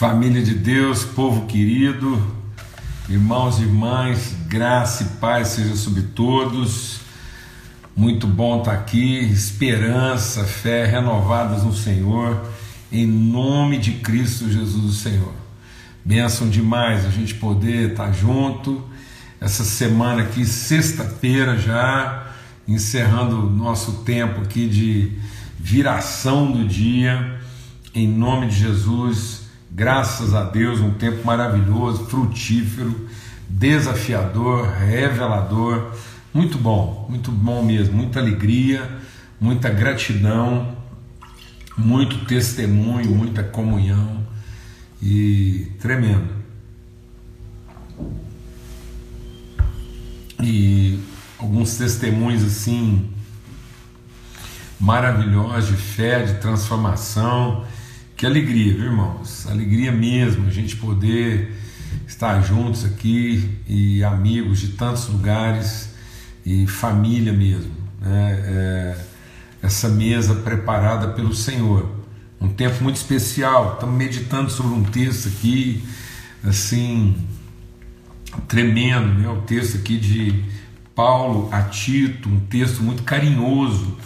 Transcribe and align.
Família 0.00 0.42
de 0.42 0.54
Deus, 0.54 1.04
povo 1.04 1.44
querido, 1.44 2.26
irmãos 3.06 3.58
e 3.58 3.64
irmãs, 3.64 4.34
graça 4.46 5.02
e 5.02 5.06
paz 5.20 5.48
seja 5.48 5.76
sobre 5.76 6.00
todos. 6.00 7.00
Muito 7.94 8.26
bom 8.26 8.60
estar 8.60 8.72
aqui, 8.72 9.18
esperança, 9.18 10.42
fé 10.44 10.86
renovadas 10.86 11.64
no 11.64 11.74
Senhor, 11.74 12.48
em 12.90 13.06
nome 13.06 13.76
de 13.76 13.92
Cristo 13.92 14.50
Jesus, 14.50 14.84
o 14.84 14.94
Senhor. 14.94 15.34
Bênção 16.02 16.48
demais 16.48 17.04
a 17.04 17.10
gente 17.10 17.34
poder 17.34 17.90
estar 17.90 18.10
junto 18.10 18.82
essa 19.38 19.64
semana 19.64 20.22
aqui, 20.22 20.46
sexta-feira 20.46 21.58
já, 21.58 22.26
encerrando 22.66 23.50
nosso 23.50 24.02
tempo 24.02 24.40
aqui 24.40 24.66
de 24.66 25.12
viração 25.58 26.50
do 26.50 26.66
dia, 26.66 27.38
em 27.94 28.08
nome 28.08 28.46
de 28.46 28.56
Jesus 28.56 29.39
Graças 29.72 30.34
a 30.34 30.42
Deus, 30.42 30.80
um 30.80 30.94
tempo 30.94 31.24
maravilhoso, 31.24 32.06
frutífero, 32.06 33.08
desafiador, 33.48 34.66
revelador, 34.66 35.92
muito 36.34 36.58
bom, 36.58 37.06
muito 37.08 37.30
bom 37.30 37.62
mesmo, 37.62 37.96
muita 37.96 38.18
alegria, 38.18 38.98
muita 39.40 39.70
gratidão, 39.70 40.76
muito 41.78 42.24
testemunho, 42.24 43.14
muita 43.14 43.44
comunhão 43.44 44.26
e 45.00 45.70
tremendo. 45.78 46.34
E 50.42 50.98
alguns 51.38 51.76
testemunhos 51.76 52.42
assim 52.42 53.08
maravilhosos 54.80 55.68
de 55.68 55.76
fé, 55.76 56.24
de 56.24 56.34
transformação 56.40 57.64
que 58.20 58.26
alegria, 58.26 58.74
viu, 58.74 58.84
irmãos? 58.84 59.46
Alegria 59.46 59.90
mesmo 59.90 60.46
a 60.46 60.50
gente 60.50 60.76
poder 60.76 61.54
estar 62.06 62.42
juntos 62.42 62.84
aqui 62.84 63.58
e 63.66 64.04
amigos 64.04 64.60
de 64.60 64.68
tantos 64.72 65.08
lugares 65.08 65.94
e 66.44 66.66
família 66.66 67.32
mesmo. 67.32 67.72
Né? 67.98 68.42
É, 68.44 68.96
essa 69.62 69.88
mesa 69.88 70.34
preparada 70.34 71.14
pelo 71.14 71.34
Senhor. 71.34 71.90
Um 72.38 72.50
tempo 72.50 72.84
muito 72.84 72.96
especial. 72.96 73.72
Estamos 73.72 73.96
meditando 73.96 74.50
sobre 74.50 74.74
um 74.74 74.84
texto 74.84 75.28
aqui, 75.28 75.82
assim, 76.44 77.16
tremendo, 78.46 79.18
né? 79.18 79.30
O 79.30 79.40
texto 79.40 79.78
aqui 79.78 79.96
de 79.96 80.44
Paulo 80.94 81.48
a 81.50 81.62
Tito, 81.62 82.28
um 82.28 82.40
texto 82.40 82.82
muito 82.82 83.02
carinhoso 83.02 83.96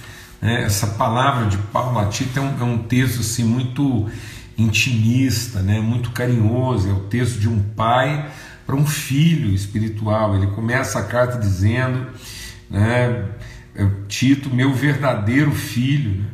né? 0.45 0.65
Essa 0.65 0.87
palavra 0.89 1.47
de 1.47 1.57
Paulo 1.57 1.99
a 1.99 2.05
Tito 2.05 2.39
é 2.39 2.43
um, 2.43 2.61
é 2.61 2.65
um 2.65 2.79
texto 2.83 3.21
assim, 3.21 3.43
muito 3.43 4.11
intimista, 4.59 5.63
né? 5.63 5.81
muito 5.81 6.11
carinhoso, 6.11 6.91
é 6.91 6.93
o 6.93 7.01
texto 7.01 7.41
de 7.41 7.49
um 7.49 7.63
pai 7.63 8.31
para 8.67 8.77
um 8.77 8.87
filho 8.87 9.55
espiritual. 9.55 10.37
Ele 10.37 10.49
começa 10.49 10.99
a 10.99 11.05
carta 11.05 11.39
dizendo, 11.39 12.07
né, 12.69 13.25
Tito, 14.07 14.55
meu 14.55 14.75
verdadeiro 14.75 15.51
filho. 15.51 16.21
Né? 16.21 16.29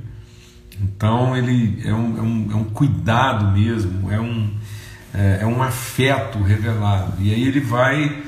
Então 0.83 1.37
ele 1.37 1.81
é 1.85 1.95
um, 1.95 2.19
é, 2.19 2.23
um, 2.23 2.49
é 2.51 2.57
um 2.57 2.65
cuidado 2.65 3.53
mesmo, 3.57 4.11
é 4.11 4.21
um, 4.21 4.53
é, 5.15 5.39
é 5.43 5.47
um 5.47 5.63
afeto 5.63 6.43
revelado. 6.43 7.15
E 7.21 7.33
aí 7.33 7.47
ele 7.47 7.61
vai 7.61 8.25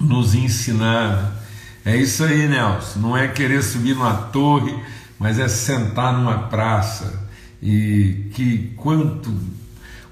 nos 0.00 0.34
ensinar 0.34 1.38
é 1.84 1.96
isso 1.96 2.24
aí, 2.24 2.48
Nelson. 2.48 2.98
Não 3.00 3.16
é 3.16 3.28
querer 3.28 3.62
subir 3.62 3.94
numa 3.94 4.14
torre, 4.14 4.74
mas 5.18 5.38
é 5.38 5.48
sentar 5.48 6.12
numa 6.12 6.48
praça. 6.48 7.28
E 7.62 8.30
que 8.34 8.74
quanto, 8.76 9.32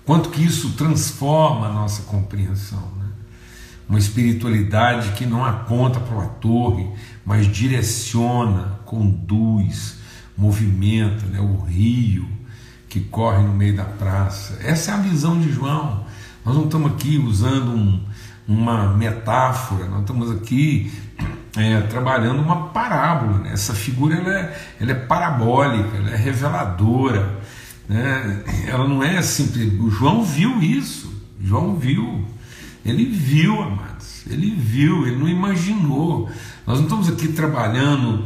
quanto 0.05 0.31
que 0.31 0.45
isso 0.45 0.70
transforma 0.73 1.67
a 1.67 1.73
nossa 1.73 2.03
compreensão. 2.03 2.83
Né? 2.98 3.06
Uma 3.89 3.98
espiritualidade 3.98 5.12
que 5.12 5.27
não 5.27 5.45
aponta 5.45 6.00
para 6.00 6.17
uma 6.17 6.27
torre, 6.27 6.89
mas 7.24 7.46
direciona, 7.46 8.80
conduz, 8.85 9.96
movimenta 10.36 11.27
né? 11.27 11.40
o 11.40 11.64
rio 11.64 12.36
que 12.89 13.01
corre 13.01 13.42
no 13.42 13.52
meio 13.52 13.77
da 13.77 13.85
praça. 13.85 14.58
Essa 14.63 14.92
é 14.92 14.95
a 14.95 14.98
visão 14.98 15.39
de 15.39 15.52
João. 15.52 16.05
Nós 16.45 16.55
não 16.55 16.64
estamos 16.64 16.92
aqui 16.92 17.19
usando 17.19 17.70
um, 17.70 18.01
uma 18.46 18.95
metáfora, 18.95 19.86
nós 19.86 20.01
estamos 20.01 20.30
aqui 20.30 20.92
é, 21.56 21.80
trabalhando 21.83 22.40
uma 22.40 22.68
parábola. 22.68 23.39
Né? 23.39 23.52
Essa 23.52 23.74
figura 23.74 24.17
ela 24.17 24.33
é, 24.33 24.61
ela 24.80 24.90
é 24.92 24.94
parabólica, 24.94 25.96
ela 25.96 26.11
é 26.11 26.17
reveladora. 26.17 27.39
Né? 27.89 28.44
Ela 28.67 28.86
não 28.86 29.02
é 29.02 29.20
simples. 29.22 29.72
O 29.80 29.90
João 29.90 30.22
viu 30.22 30.61
isso. 30.62 31.12
João 31.40 31.77
viu. 31.77 32.24
Ele 32.84 33.05
viu, 33.06 33.61
amados. 33.62 34.24
Ele 34.28 34.50
viu, 34.50 35.06
ele 35.06 35.16
não 35.16 35.28
imaginou. 35.28 36.30
Nós 36.66 36.78
não 36.78 36.84
estamos 36.84 37.08
aqui 37.08 37.28
trabalhando 37.28 38.24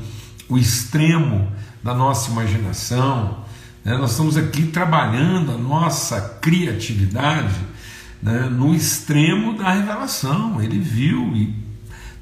o 0.49 0.59
extremo 0.59 1.51
da 1.83 1.95
nossa 1.95 2.31
imaginação. 2.31 3.45
Né? 3.85 3.97
Nós 3.97 4.11
estamos 4.13 4.37
aqui 4.37 4.65
trabalhando 4.65 5.53
a 5.53 5.57
nossa 5.57 6.21
criatividade 6.41 7.55
né? 8.23 8.49
no 8.51 8.75
extremo 8.75 9.57
da 9.57 9.71
revelação. 9.71 10.61
Ele 10.61 10.79
viu 10.79 11.35
e 11.35 11.70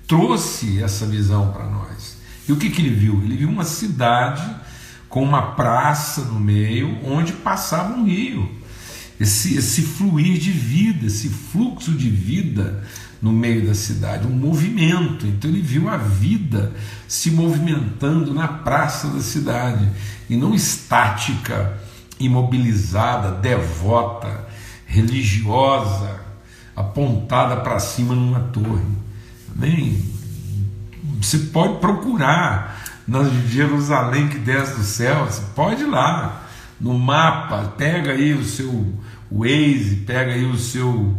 trouxe 0.08 0.82
essa 0.82 1.06
visão 1.06 1.52
para 1.52 1.66
nós. 1.66 2.16
E 2.48 2.52
o 2.52 2.56
que, 2.56 2.70
que 2.70 2.80
ele 2.80 2.94
viu? 2.94 3.22
Ele 3.22 3.36
viu 3.36 3.48
uma 3.48 3.64
cidade 3.64 4.42
com 5.06 5.22
uma 5.22 5.52
praça 5.52 6.22
no 6.22 6.40
meio 6.40 6.98
onde 7.04 7.34
passava 7.34 7.94
um 7.94 8.06
rio. 8.06 8.50
Esse, 9.20 9.56
esse 9.56 9.82
fluir 9.82 10.38
de 10.38 10.50
vida, 10.50 11.06
esse 11.06 11.28
fluxo 11.28 11.92
de 11.92 12.08
vida 12.08 12.82
no 13.20 13.32
meio 13.32 13.66
da 13.66 13.74
cidade, 13.74 14.26
um 14.26 14.30
movimento. 14.30 15.26
Então 15.26 15.50
ele 15.50 15.60
viu 15.60 15.88
a 15.88 15.98
vida 15.98 16.72
se 17.06 17.30
movimentando 17.30 18.32
na 18.32 18.48
praça 18.48 19.08
da 19.08 19.20
cidade 19.20 19.86
e 20.30 20.36
não 20.36 20.54
estática, 20.54 21.78
imobilizada, 22.18 23.32
devota, 23.32 24.46
religiosa, 24.86 26.20
apontada 26.74 27.56
para 27.56 27.78
cima 27.78 28.14
numa 28.14 28.40
torre. 28.40 29.07
Amém? 29.58 30.00
Você 31.20 31.38
pode 31.38 31.80
procurar 31.80 32.80
na 33.06 33.24
Jerusalém 33.24 34.28
que 34.28 34.38
desce 34.38 34.76
do 34.76 34.84
céu, 34.84 35.24
você 35.24 35.42
pode 35.54 35.82
ir 35.82 35.86
lá 35.86 36.44
no 36.80 36.96
mapa, 36.96 37.74
pega 37.76 38.12
aí 38.12 38.34
o 38.34 38.44
seu 38.44 38.94
Waze, 39.30 40.04
pega 40.06 40.32
aí 40.32 40.44
o 40.44 40.56
seu 40.56 41.16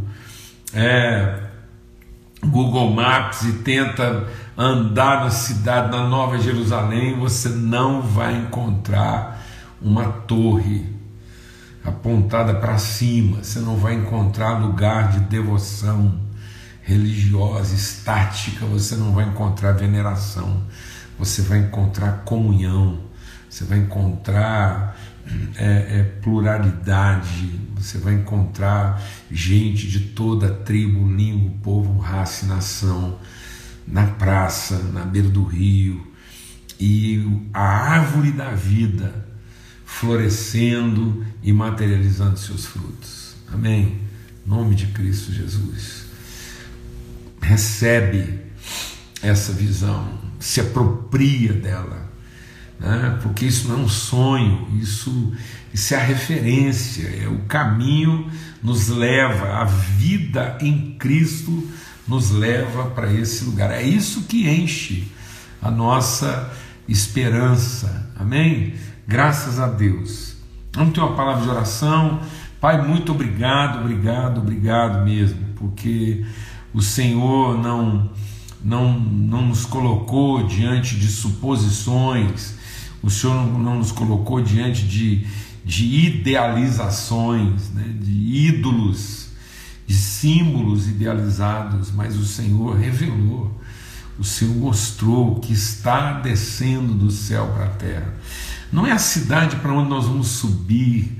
é, 0.73 1.41
Google 2.45 2.91
Maps 2.91 3.41
e 3.41 3.51
tenta 3.53 4.25
andar 4.57 5.25
na 5.25 5.31
cidade, 5.31 5.91
na 5.91 6.07
Nova 6.07 6.39
Jerusalém, 6.39 7.19
você 7.19 7.49
não 7.49 8.01
vai 8.01 8.35
encontrar 8.38 9.41
uma 9.81 10.05
torre 10.05 10.85
apontada 11.83 12.53
para 12.53 12.78
cima, 12.78 13.44
você 13.44 13.59
não 13.59 13.75
vai 13.75 13.95
encontrar 13.95 14.59
lugar 14.59 15.11
de 15.11 15.19
devoção 15.22 16.28
religiosa, 16.89 17.75
estática, 17.75 18.66
você 18.66 18.95
não 18.95 19.13
vai 19.13 19.25
encontrar 19.25 19.73
veneração, 19.73 20.63
você 21.19 21.44
vai 21.44 21.59
encontrar 21.59 22.23
comunhão, 22.23 23.03
você 23.47 23.63
vai 23.63 23.77
encontrar 23.77 24.99
é, 25.55 25.99
é, 25.99 26.03
pluralidade, 26.19 27.59
você 27.75 27.99
vai 27.99 28.16
encontrar 28.16 28.99
gente 29.29 29.88
de 29.88 29.99
toda 29.99 30.49
tribo, 30.49 31.07
língua, 31.07 31.51
povo, 31.61 31.99
raça 31.99 32.45
e 32.45 32.47
nação 32.47 33.19
na 33.88 34.07
praça, 34.07 34.79
na 34.91 35.05
beira 35.05 35.29
do 35.29 35.44
rio, 35.44 36.07
e 36.79 37.47
a 37.53 37.61
árvore 37.61 38.31
da 38.31 38.51
vida 38.51 39.28
florescendo 39.85 41.23
e 41.44 41.53
materializando 41.53 42.39
seus 42.39 42.66
frutos. 42.66 43.35
Amém? 43.53 43.99
Em 44.46 44.49
nome 44.49 44.73
de 44.73 44.87
Cristo 44.87 45.31
Jesus 45.31 46.09
recebe 47.41 48.40
essa 49.22 49.52
visão, 49.52 50.08
se 50.40 50.62
apropria 50.62 51.53
dela, 51.53 52.09
né? 52.80 53.20
porque 53.22 53.46
isso 53.46 53.68
não 53.68 53.80
é 53.80 53.80
um 53.80 53.90
sonho, 53.90 54.68
isso, 54.82 55.34
isso 55.74 55.94
é 55.94 55.97
a 55.97 56.03
referência, 56.03 57.08
é 57.08 57.28
o 57.28 57.40
caminho 57.40 58.32
nos 58.64 58.88
leva, 58.88 59.58
a 59.58 59.66
vida 59.66 60.58
em 60.62 60.96
Cristo 60.97 61.68
nos 62.08 62.32
leva 62.32 62.86
para 62.86 63.12
esse 63.14 63.44
lugar. 63.46 63.72
É 63.72 63.84
isso 63.84 64.24
que 64.24 64.50
enche 64.50 65.08
a 65.62 65.70
nossa 65.70 66.52
esperança. 66.88 68.12
Amém? 68.18 68.74
Graças 69.08 69.59
a 69.59 69.68
Deus. 69.68 70.36
Vamos 70.74 70.94
ter 70.94 71.00
uma 71.00 71.16
palavra 71.16 71.44
de 71.44 71.50
oração. 71.50 72.20
Pai, 72.59 72.86
muito 72.86 73.12
obrigado, 73.12 73.80
obrigado, 73.80 74.40
obrigado 74.40 75.06
mesmo, 75.06 75.40
porque 75.56 76.26
o 76.73 76.81
Senhor 76.81 77.57
não, 77.57 78.09
não, 78.63 78.99
não 78.99 79.47
nos 79.47 79.66
colocou 79.66 80.45
diante 80.45 80.95
de 80.95 81.07
suposições, 81.07 82.55
o 83.01 83.09
Senhor 83.09 83.35
não, 83.35 83.59
não 83.59 83.75
nos 83.77 83.91
colocou 83.91 84.41
diante 84.41 84.85
de, 84.85 85.25
de 85.63 85.85
idealizações, 86.05 87.69
né, 87.71 87.95
de 87.99 88.11
ídolos, 88.11 89.29
de 89.87 89.95
símbolos 89.95 90.87
idealizados, 90.87 91.91
mas 91.91 92.16
o 92.16 92.25
Senhor 92.25 92.77
revelou, 92.77 93.59
o 94.19 94.23
Senhor 94.23 94.55
mostrou 94.55 95.39
que 95.39 95.53
está 95.53 96.13
descendo 96.19 96.93
do 96.93 97.09
céu 97.09 97.47
para 97.55 97.66
a 97.66 97.69
terra. 97.69 98.13
Não 98.71 98.85
é 98.85 98.91
a 98.91 98.99
cidade 98.99 99.55
para 99.55 99.73
onde 99.73 99.89
nós 99.89 100.05
vamos 100.05 100.27
subir, 100.27 101.18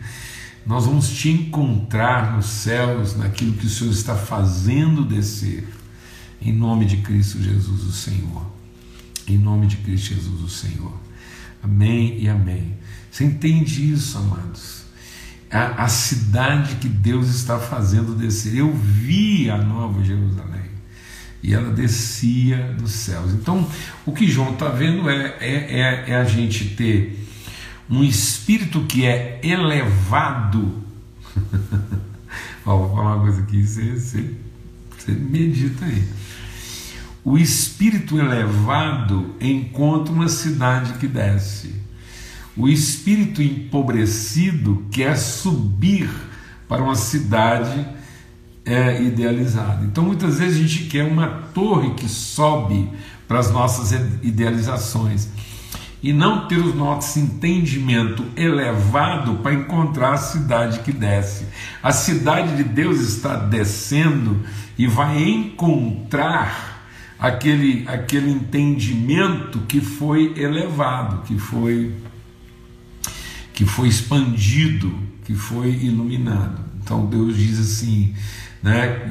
nós 0.66 0.86
vamos 0.86 1.10
te 1.10 1.30
encontrar 1.30 2.36
nos 2.36 2.46
céus, 2.46 3.16
naquilo 3.16 3.54
que 3.54 3.66
o 3.66 3.70
Senhor 3.70 3.92
está 3.92 4.16
fazendo 4.16 5.04
descer, 5.04 5.68
em 6.42 6.54
nome 6.54 6.86
de 6.86 6.98
Cristo 6.98 7.42
Jesus, 7.42 7.84
o 7.84 7.92
Senhor. 7.92 8.46
Em 9.28 9.38
nome 9.38 9.68
de 9.68 9.78
Cristo 9.78 10.16
Jesus, 10.16 10.42
o 10.42 10.50
Senhor. 10.50 10.94
Amém 11.62 12.18
e 12.20 12.30
amém. 12.30 12.78
Você 13.12 13.26
entende 13.26 13.92
isso, 13.92 14.18
amados? 14.18 14.84
A, 15.52 15.84
a 15.84 15.88
cidade 15.88 16.76
que 16.76 16.88
Deus 16.88 17.30
está 17.30 17.60
fazendo 17.60 18.16
descer. 18.16 18.56
Eu 18.56 18.74
vi 18.74 19.50
a 19.50 19.58
nova 19.58 20.04
Jerusalém 20.04 20.70
e 21.42 21.54
ela 21.54 21.72
descia 21.72 22.76
dos 22.78 22.92
céus. 22.92 23.34
Então, 23.34 23.68
o 24.06 24.12
que 24.12 24.28
João 24.28 24.54
está 24.54 24.70
vendo 24.70 25.10
é, 25.10 25.36
é, 25.40 25.80
é, 25.80 26.12
é 26.12 26.16
a 26.16 26.24
gente 26.24 26.76
ter 26.76 27.28
um 27.90 28.04
espírito 28.04 28.82
que 28.82 29.06
é 29.06 29.40
elevado. 29.44 30.84
Ó, 32.66 32.78
vou 32.78 32.96
falar 32.96 33.16
uma 33.16 33.22
coisa 33.24 33.42
aqui, 33.42 33.66
você, 33.66 33.94
você, 33.94 34.36
você 34.98 35.12
medita 35.12 35.86
aí. 35.86 36.04
O 37.24 37.38
espírito 37.38 38.20
elevado 38.20 39.36
encontra 39.42 40.14
uma 40.14 40.30
cidade 40.30 40.94
que 40.94 41.08
desce. 41.08 41.76
O 42.56 42.68
espírito 42.68 43.42
empobrecido 43.42 44.86
quer 44.92 45.18
subir 45.18 46.10
para 46.68 46.84
uma 46.84 46.96
cidade 46.96 47.88
é, 48.66 49.02
idealizada. 49.02 49.86
Então, 49.86 50.04
muitas 50.04 50.38
vezes 50.38 50.58
a 50.58 50.68
gente 50.68 50.84
quer 50.90 51.04
uma 51.04 51.28
torre 51.54 51.94
que 51.96 52.08
sobe 52.08 52.90
para 53.28 53.40
as 53.40 53.52
nossas 53.52 53.92
idealizações 54.22 55.30
e 56.02 56.14
não 56.14 56.48
ter 56.48 56.60
o 56.60 56.74
nosso 56.74 57.20
entendimento 57.20 58.24
elevado 58.36 59.36
para 59.38 59.54
encontrar 59.54 60.14
a 60.14 60.18
cidade 60.18 60.80
que 60.80 60.92
desce. 60.92 61.46
A 61.84 61.92
cidade 61.92 62.56
de 62.56 62.64
Deus 62.64 63.00
está 63.02 63.36
descendo 63.36 64.40
e 64.78 64.88
vai 64.88 65.22
encontrar 65.22 66.88
aquele, 67.20 67.86
aquele 67.88 68.32
entendimento 68.32 69.60
que 69.68 69.82
foi 69.82 70.34
elevado, 70.38 71.24
que 71.24 71.38
foi 71.38 71.94
que 73.54 73.66
foi 73.66 73.90
expandido, 73.90 74.98
que 75.26 75.36
foi 75.36 75.72
iluminado. 75.72 76.64
Então 76.82 77.06
Deus 77.06 77.36
diz 77.36 77.60
assim: 77.60 78.16
né? 78.62 79.02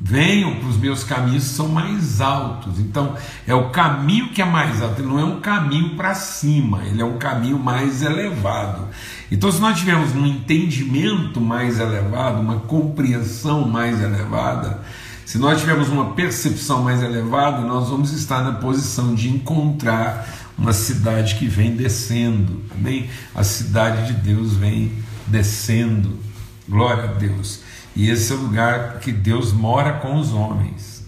Venham 0.00 0.56
para 0.56 0.68
os 0.68 0.76
meus 0.78 1.04
caminhos 1.04 1.44
são 1.44 1.68
mais 1.68 2.20
altos. 2.20 2.78
Então, 2.78 3.14
é 3.46 3.54
o 3.54 3.68
caminho 3.70 4.28
que 4.30 4.40
é 4.40 4.44
mais 4.44 4.80
alto, 4.80 5.02
ele 5.02 5.08
não 5.08 5.18
é 5.18 5.24
um 5.24 5.40
caminho 5.40 5.96
para 5.96 6.14
cima, 6.14 6.82
ele 6.84 7.02
é 7.02 7.04
um 7.04 7.18
caminho 7.18 7.58
mais 7.58 8.02
elevado. 8.02 8.88
Então, 9.30 9.52
se 9.52 9.60
nós 9.60 9.78
tivermos 9.78 10.14
um 10.14 10.24
entendimento 10.24 11.40
mais 11.40 11.78
elevado, 11.78 12.40
uma 12.40 12.60
compreensão 12.60 13.68
mais 13.68 14.00
elevada, 14.00 14.80
se 15.26 15.36
nós 15.36 15.60
tivermos 15.60 15.90
uma 15.90 16.12
percepção 16.12 16.82
mais 16.82 17.02
elevada, 17.02 17.60
nós 17.60 17.90
vamos 17.90 18.12
estar 18.12 18.42
na 18.42 18.52
posição 18.52 19.14
de 19.14 19.28
encontrar 19.28 20.26
uma 20.56 20.72
cidade 20.72 21.34
que 21.34 21.46
vem 21.46 21.76
descendo. 21.76 22.62
Amém? 22.74 23.10
A 23.34 23.44
cidade 23.44 24.06
de 24.06 24.14
Deus 24.14 24.54
vem 24.54 24.90
descendo. 25.26 26.18
Glória 26.66 27.04
a 27.04 27.06
Deus. 27.08 27.60
E 27.98 28.08
esse 28.08 28.32
é 28.32 28.36
o 28.36 28.38
lugar 28.38 29.00
que 29.00 29.10
Deus 29.10 29.52
mora 29.52 29.94
com 29.94 30.14
os 30.20 30.32
homens. 30.32 31.04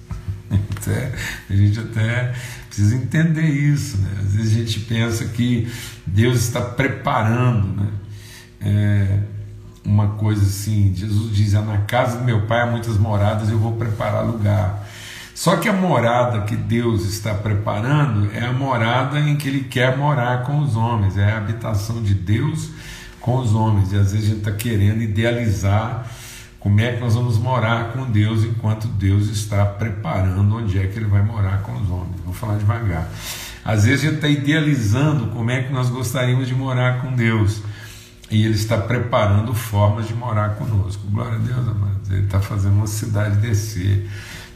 Até, 0.76 1.12
a 1.48 1.54
gente 1.54 1.78
até 1.78 2.34
precisa 2.66 2.96
entender 2.96 3.44
isso. 3.46 3.96
Né? 3.98 4.08
Às 4.18 4.34
vezes 4.34 4.56
a 4.56 4.58
gente 4.58 4.80
pensa 4.80 5.24
que 5.26 5.70
Deus 6.04 6.38
está 6.38 6.60
preparando 6.60 7.80
né? 7.80 7.88
É, 8.60 9.18
uma 9.84 10.08
coisa 10.08 10.42
assim. 10.42 10.92
Jesus 10.92 11.32
diz: 11.36 11.54
ah, 11.54 11.62
Na 11.62 11.78
casa 11.78 12.18
do 12.18 12.24
meu 12.24 12.46
pai 12.46 12.62
há 12.62 12.66
muitas 12.66 12.98
moradas, 12.98 13.48
eu 13.50 13.58
vou 13.58 13.76
preparar 13.76 14.24
lugar. 14.24 14.84
Só 15.32 15.58
que 15.58 15.68
a 15.68 15.72
morada 15.72 16.40
que 16.40 16.56
Deus 16.56 17.04
está 17.06 17.32
preparando 17.34 18.32
é 18.34 18.46
a 18.46 18.52
morada 18.52 19.20
em 19.20 19.36
que 19.36 19.48
Ele 19.48 19.62
quer 19.62 19.96
morar 19.96 20.42
com 20.42 20.58
os 20.58 20.74
homens, 20.74 21.16
é 21.16 21.30
a 21.30 21.38
habitação 21.38 22.02
de 22.02 22.14
Deus 22.14 22.70
com 23.20 23.38
os 23.38 23.54
homens. 23.54 23.92
E 23.92 23.96
às 23.96 24.10
vezes 24.10 24.26
a 24.26 24.30
gente 24.30 24.38
está 24.38 24.52
querendo 24.52 25.00
idealizar 25.02 26.04
como 26.60 26.78
é 26.78 26.92
que 26.92 27.00
nós 27.00 27.14
vamos 27.14 27.38
morar 27.38 27.94
com 27.94 28.04
Deus 28.04 28.44
enquanto 28.44 28.86
Deus 28.86 29.28
está 29.28 29.64
preparando 29.64 30.56
onde 30.56 30.78
é 30.78 30.86
que 30.86 30.98
Ele 30.98 31.06
vai 31.06 31.22
morar 31.22 31.62
com 31.62 31.72
os 31.72 31.90
homens? 31.90 32.20
Vou 32.22 32.34
falar 32.34 32.58
devagar. 32.58 33.08
Às 33.64 33.84
vezes 33.84 34.04
a 34.04 34.08
gente 34.08 34.16
está 34.16 34.28
idealizando 34.28 35.28
como 35.28 35.50
é 35.50 35.62
que 35.62 35.72
nós 35.72 35.88
gostaríamos 35.88 36.46
de 36.46 36.54
morar 36.54 37.00
com 37.00 37.14
Deus. 37.14 37.62
E 38.30 38.44
Ele 38.44 38.54
está 38.54 38.76
preparando 38.76 39.54
formas 39.54 40.06
de 40.06 40.12
morar 40.12 40.50
conosco. 40.56 41.02
Glória 41.10 41.36
a 41.36 41.38
Deus, 41.38 41.66
amados. 41.66 42.10
Ele 42.10 42.24
está 42.24 42.40
fazendo 42.40 42.74
uma 42.74 42.86
cidade 42.86 43.36
descer 43.38 44.06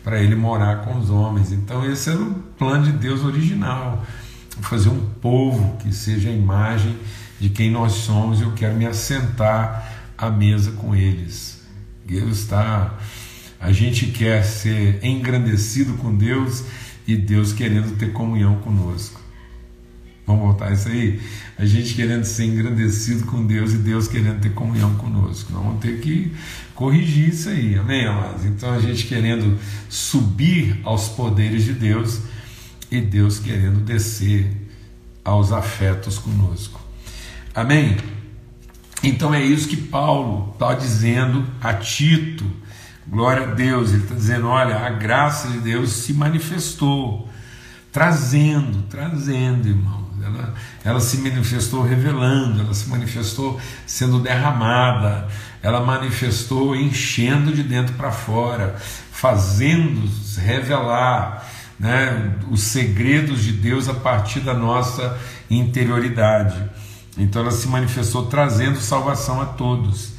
para 0.05 0.21
Ele 0.21 0.35
morar 0.35 0.83
com 0.83 0.99
os 0.99 1.09
homens. 1.09 1.53
Então, 1.53 1.91
esse 1.91 2.11
era 2.11 2.21
o 2.21 2.35
plano 2.59 2.85
de 2.85 2.93
Deus 2.93 3.25
original. 3.25 4.05
Fazer 4.61 4.91
um 4.91 5.07
povo 5.23 5.79
que 5.79 5.91
seja 5.91 6.29
a 6.29 6.33
imagem 6.33 6.97
de 7.41 7.49
quem 7.49 7.71
nós 7.71 7.93
somos. 7.93 8.43
Eu 8.43 8.53
quero 8.53 8.75
me 8.75 8.87
assentar 8.87 9.91
à 10.19 10.29
mesa 10.29 10.73
com 10.73 10.95
eles. 10.95 11.54
Deus 12.05 12.39
está. 12.39 12.99
A 13.61 13.73
gente 13.73 14.07
quer 14.07 14.45
ser 14.45 15.05
engrandecido 15.05 15.95
com 15.95 16.15
Deus 16.15 16.65
e 17.07 17.17
Deus 17.17 17.53
querendo 17.53 17.97
ter 17.97 18.13
comunhão 18.13 18.57
conosco. 18.57 19.21
Vamos 20.27 20.43
voltar 20.43 20.73
isso 20.73 20.89
aí? 20.89 21.21
A 21.59 21.67
gente 21.67 21.95
querendo 21.95 22.25
ser 22.25 22.45
engrandecido 22.45 23.27
com 23.27 23.47
Deus 23.47 23.75
e 23.75 23.77
Deus 23.77 24.09
querendo 24.09 24.41
ter 24.41 24.53
comunhão 24.53 24.95
conosco. 24.95 25.53
Nós 25.53 25.63
vamos 25.63 25.81
ter 25.81 26.01
que 26.01 26.33
corrigir 26.75 27.29
isso 27.29 27.51
aí, 27.51 27.79
amém, 27.79 28.07
amados? 28.07 28.45
Então 28.45 28.73
a 28.73 28.81
gente 28.81 29.07
querendo 29.07 29.59
subir 29.89 30.81
aos 30.83 31.09
poderes 31.09 31.65
de 31.65 31.75
Deus 31.75 32.21
e 32.91 33.01
Deus 33.01 33.39
querendo 33.39 33.81
descer 33.81 34.51
aos 35.23 35.53
afetos 35.53 36.19
conosco. 36.19 36.81
Amém? 37.55 37.97
Então 39.07 39.35
é 39.35 39.43
isso 39.43 39.69
que 39.69 39.77
Paulo 39.77 40.51
está 40.55 40.73
dizendo 40.73 41.47
a 41.61 41.75
Tito. 41.75 42.45
Glória 43.07 43.43
a 43.43 43.55
Deus, 43.55 43.93
ele 43.93 44.03
está 44.03 44.15
dizendo: 44.15 44.49
olha, 44.49 44.79
a 44.79 44.89
graça 44.89 45.49
de 45.49 45.59
Deus 45.59 45.91
se 45.91 46.15
manifestou, 46.15 47.29
trazendo, 47.93 48.83
trazendo, 48.89 49.69
irmãos. 49.69 50.05
Ela, 50.25 50.55
ela 50.83 51.01
se 51.01 51.19
manifestou 51.19 51.83
revelando, 51.83 52.63
ela 52.63 52.73
se 52.73 52.89
manifestou 52.89 53.61
sendo 53.87 54.21
derramada, 54.21 55.29
ela 55.63 55.85
manifestou 55.85 56.75
enchendo 56.75 57.53
de 57.53 57.63
dentro 57.63 57.95
para 57.97 58.11
fora, 58.11 58.75
fazendo 59.13 60.09
revelar 60.39 61.47
né, 61.79 62.37
os 62.51 62.63
segredos 62.63 63.43
de 63.43 63.53
Deus 63.53 63.87
a 63.87 63.95
partir 63.95 64.41
da 64.41 64.55
nossa 64.55 65.19
interioridade. 65.51 66.57
Então 67.17 67.43
ela 67.43 67.51
se 67.51 67.69
manifestou 67.69 68.27
trazendo 68.27 68.81
salvação 68.81 69.41
a 69.41 69.47
todos. 69.47 70.13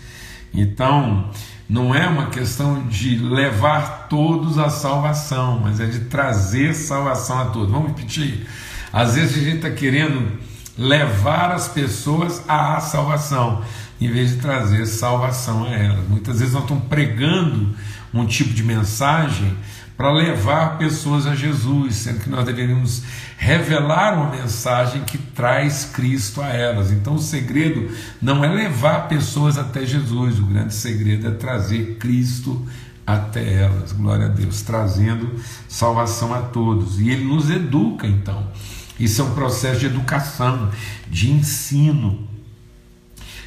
Então, 0.54 1.30
não 1.68 1.94
é 1.94 2.08
uma 2.08 2.28
questão 2.28 2.88
de 2.88 3.18
levar 3.18 4.08
todos 4.08 4.58
à 4.58 4.70
salvação, 4.70 5.60
mas 5.60 5.80
é 5.80 5.86
de 5.86 6.02
trazer 6.02 6.74
salvação 6.74 7.40
a 7.40 7.46
todos. 7.46 7.72
Vamos 7.72 7.90
repetir? 7.90 8.48
Às 8.94 9.16
vezes 9.16 9.38
a 9.38 9.44
gente 9.44 9.58
está 9.58 9.70
querendo 9.70 10.40
levar 10.78 11.52
as 11.52 11.68
pessoas 11.68 12.42
à 12.48 12.80
salvação, 12.80 13.62
em 14.00 14.10
vez 14.12 14.32
de 14.32 14.38
trazer 14.38 14.86
salvação 14.86 15.66
a 15.66 15.70
elas. 15.70 16.08
Muitas 16.08 16.40
vezes 16.40 16.54
nós 16.54 16.64
estamos 16.64 16.86
pregando 16.86 17.76
um 18.14 18.26
tipo 18.26 18.54
de 18.54 18.64
mensagem 18.64 19.58
para 19.98 20.12
levar 20.12 20.78
pessoas 20.78 21.26
a 21.26 21.36
Jesus, 21.36 21.96
sendo 21.96 22.20
que 22.20 22.30
nós 22.30 22.46
deveríamos 22.46 23.04
revelar 23.38 24.14
uma 24.14 24.30
mensagem 24.30 25.04
que 25.04 25.18
traz 25.18 25.86
Cristo 25.86 26.42
a 26.42 26.48
elas. 26.48 26.92
Então 26.92 27.16
o 27.16 27.22
segredo 27.22 27.90
não 28.22 28.44
é 28.44 28.48
levar 28.48 29.08
pessoas 29.08 29.58
até 29.58 29.86
Jesus, 29.86 30.40
o 30.40 30.46
grande 30.46 30.74
segredo 30.74 31.28
é 31.28 31.32
trazer 31.32 31.96
Cristo 31.98 32.68
até 33.06 33.62
elas. 33.62 33.94
Glória 33.94 34.26
a 34.26 34.30
Deus, 34.30 34.62
trazendo 34.62 35.40
salvação 35.68 36.34
a 36.34 36.42
todos. 36.42 37.00
E 37.00 37.10
ele 37.10 37.24
nos 37.24 37.50
educa 37.50 38.08
então. 38.08 38.52
Isso 39.00 39.22
é 39.22 39.26
um 39.26 39.34
processo 39.34 39.82
de 39.82 39.86
educação, 39.86 40.72
de 41.10 41.32
ensino, 41.32 42.28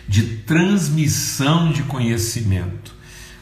de 0.07 0.23
transmissão 0.23 1.73
de 1.73 1.83
conhecimento. 1.83 2.98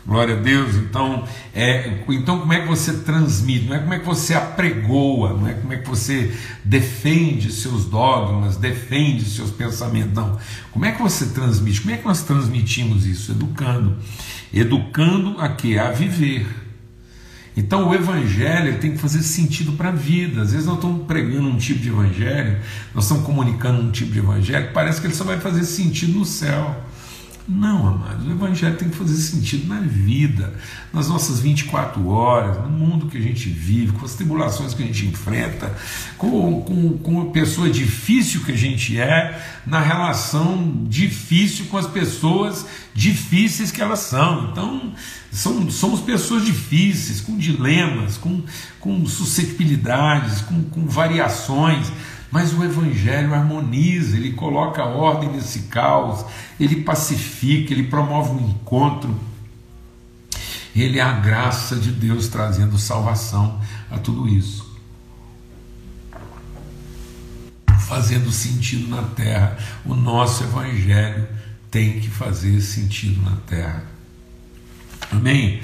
Glória 0.06 0.36
a 0.36 0.40
Deus. 0.40 0.76
Então, 0.76 1.26
é, 1.52 2.04
então 2.08 2.38
como 2.38 2.52
é 2.52 2.60
que 2.60 2.68
você 2.68 2.92
transmite? 2.98 3.66
Não 3.66 3.74
é 3.74 3.80
como 3.80 3.94
é 3.94 3.98
que 3.98 4.06
você 4.06 4.34
apregoa, 4.34 5.32
não 5.32 5.48
é 5.48 5.54
como 5.54 5.72
é 5.72 5.78
que 5.78 5.88
você 5.88 6.32
defende 6.64 7.52
seus 7.52 7.86
dogmas, 7.86 8.56
defende 8.56 9.24
seus 9.24 9.50
pensamentos, 9.50 10.12
não. 10.12 10.38
Como 10.70 10.84
é 10.84 10.92
que 10.92 11.02
você 11.02 11.26
transmite? 11.26 11.80
Como 11.80 11.92
é 11.92 11.96
que 11.96 12.04
nós 12.06 12.22
transmitimos 12.22 13.04
isso? 13.04 13.32
Educando. 13.32 13.96
Educando 14.54 15.40
a 15.40 15.48
quê? 15.48 15.76
A 15.76 15.90
viver. 15.90 16.46
Então 17.56 17.88
o 17.88 17.94
evangelho 17.94 18.78
tem 18.78 18.92
que 18.92 18.98
fazer 18.98 19.22
sentido 19.22 19.72
para 19.72 19.88
a 19.88 19.92
vida. 19.92 20.42
Às 20.42 20.52
vezes 20.52 20.66
nós 20.66 20.76
estamos 20.76 21.04
pregando 21.06 21.48
um 21.48 21.56
tipo 21.56 21.80
de 21.80 21.88
evangelho, 21.88 22.58
nós 22.94 23.04
estamos 23.04 23.24
comunicando 23.24 23.80
um 23.80 23.90
tipo 23.90 24.12
de 24.12 24.18
evangelho 24.18 24.68
que 24.68 24.72
parece 24.72 25.00
que 25.00 25.06
ele 25.08 25.14
só 25.14 25.24
vai 25.24 25.40
fazer 25.40 25.64
sentido 25.64 26.18
no 26.18 26.24
céu. 26.24 26.84
Não, 27.48 27.86
amados, 27.86 28.26
o 28.26 28.30
Evangelho 28.32 28.76
tem 28.76 28.88
que 28.88 28.96
fazer 28.96 29.14
sentido 29.14 29.68
na 29.68 29.78
vida, 29.78 30.52
nas 30.92 31.08
nossas 31.08 31.38
24 31.38 32.08
horas, 32.08 32.60
no 32.64 32.68
mundo 32.68 33.06
que 33.06 33.16
a 33.16 33.20
gente 33.20 33.48
vive, 33.48 33.92
com 33.92 34.04
as 34.04 34.14
tribulações 34.14 34.74
que 34.74 34.82
a 34.82 34.86
gente 34.86 35.06
enfrenta, 35.06 35.72
com, 36.18 36.60
com, 36.62 36.98
com 36.98 37.22
a 37.22 37.26
pessoa 37.26 37.70
difícil 37.70 38.42
que 38.44 38.50
a 38.50 38.56
gente 38.56 38.98
é, 38.98 39.40
na 39.64 39.78
relação 39.78 40.86
difícil 40.88 41.66
com 41.66 41.78
as 41.78 41.86
pessoas 41.86 42.66
difíceis 42.92 43.70
que 43.70 43.80
elas 43.80 44.00
são. 44.00 44.50
Então, 44.50 44.92
são, 45.30 45.70
somos 45.70 46.00
pessoas 46.00 46.44
difíceis, 46.44 47.20
com 47.20 47.36
dilemas, 47.36 48.16
com, 48.16 48.42
com 48.80 49.06
suscetibilidades, 49.06 50.40
com, 50.40 50.64
com 50.64 50.86
variações. 50.86 51.92
Mas 52.30 52.52
o 52.52 52.64
Evangelho 52.64 53.34
harmoniza, 53.34 54.16
ele 54.16 54.32
coloca 54.32 54.84
ordem 54.84 55.30
nesse 55.30 55.60
caos, 55.62 56.24
ele 56.58 56.82
pacifica, 56.82 57.72
ele 57.72 57.84
promove 57.84 58.30
um 58.30 58.50
encontro. 58.50 59.18
Ele 60.74 60.98
é 60.98 61.02
a 61.02 61.12
graça 61.12 61.76
de 61.76 61.90
Deus 61.90 62.28
trazendo 62.28 62.78
salvação 62.78 63.60
a 63.90 63.98
tudo 63.98 64.28
isso. 64.28 64.66
Fazendo 67.88 68.30
sentido 68.30 68.88
na 68.88 69.02
terra. 69.02 69.56
O 69.84 69.94
nosso 69.94 70.44
Evangelho 70.44 71.26
tem 71.70 72.00
que 72.00 72.10
fazer 72.10 72.60
sentido 72.60 73.22
na 73.22 73.36
terra. 73.46 73.84
Amém? 75.10 75.62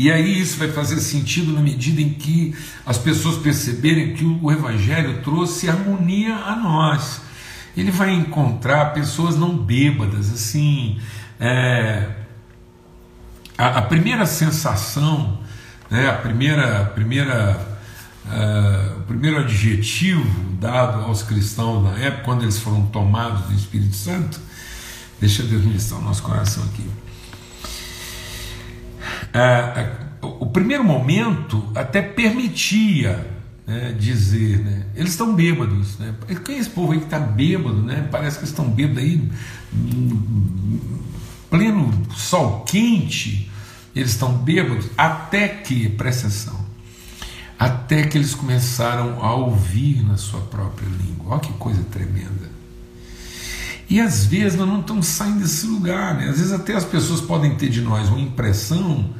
E 0.00 0.10
aí 0.10 0.40
isso 0.40 0.56
vai 0.56 0.68
fazer 0.72 0.98
sentido 0.98 1.52
na 1.52 1.60
medida 1.60 2.00
em 2.00 2.08
que 2.08 2.56
as 2.86 2.96
pessoas 2.96 3.36
perceberem 3.36 4.14
que 4.14 4.24
o 4.24 4.50
Evangelho 4.50 5.20
trouxe 5.22 5.68
harmonia 5.68 6.36
a 6.36 6.56
nós. 6.56 7.20
Ele 7.76 7.90
vai 7.90 8.14
encontrar 8.14 8.94
pessoas 8.94 9.36
não 9.36 9.54
bêbadas, 9.54 10.32
assim. 10.32 10.98
É, 11.38 12.08
a, 13.58 13.80
a, 13.80 13.82
primeira 13.82 14.24
sensação, 14.24 15.38
né, 15.90 16.08
a 16.08 16.14
primeira, 16.14 16.80
a 16.80 16.84
primeira, 16.86 17.78
uh, 18.24 19.00
o 19.00 19.02
primeiro 19.02 19.40
adjetivo 19.40 20.54
dado 20.54 21.02
aos 21.02 21.22
cristãos 21.22 21.84
na 21.84 21.98
época, 21.98 22.24
quando 22.24 22.42
eles 22.44 22.58
foram 22.58 22.86
tomados 22.86 23.42
do 23.42 23.52
Espírito 23.52 23.96
Santo, 23.96 24.40
deixa 25.20 25.42
Deus 25.42 25.62
ministrar 25.62 26.00
o 26.00 26.04
nosso 26.04 26.22
coração 26.22 26.64
aqui 26.64 26.88
o 30.20 30.46
primeiro 30.46 30.84
momento 30.84 31.70
até 31.74 32.02
permitia 32.02 33.26
né, 33.66 33.94
dizer, 33.98 34.58
né, 34.58 34.86
eles 34.96 35.12
estão 35.12 35.34
bêbados. 35.34 35.98
Né? 35.98 36.14
Quem 36.44 36.56
é 36.56 36.58
esse 36.58 36.70
povo 36.70 36.92
aí 36.92 36.98
que 36.98 37.04
está 37.04 37.20
bêbado? 37.20 37.82
Né? 37.82 38.08
Parece 38.10 38.38
que 38.38 38.44
estão 38.44 38.68
bêbados 38.68 39.02
aí, 39.02 39.30
pleno 41.48 41.92
sol 42.16 42.64
quente, 42.64 43.50
eles 43.94 44.10
estão 44.10 44.32
bêbados, 44.32 44.88
até 44.98 45.48
que, 45.48 45.88
presta 45.90 46.26
atenção, 46.26 46.66
até 47.58 48.02
que 48.04 48.18
eles 48.18 48.34
começaram 48.34 49.22
a 49.24 49.34
ouvir 49.34 50.02
na 50.04 50.16
sua 50.16 50.40
própria 50.40 50.86
língua. 50.86 51.34
Olha 51.34 51.40
que 51.40 51.52
coisa 51.52 51.82
tremenda. 51.84 52.49
E 53.90 54.00
às 54.00 54.24
vezes 54.24 54.56
nós 54.56 54.68
não 54.68 54.80
estamos 54.80 55.06
saindo 55.06 55.40
desse 55.40 55.66
lugar, 55.66 56.14
né? 56.14 56.28
às 56.28 56.38
vezes 56.38 56.52
até 56.52 56.76
as 56.76 56.84
pessoas 56.84 57.20
podem 57.20 57.56
ter 57.56 57.68
de 57.68 57.80
nós 57.80 58.08
uma 58.08 58.20
impressão, 58.20 59.10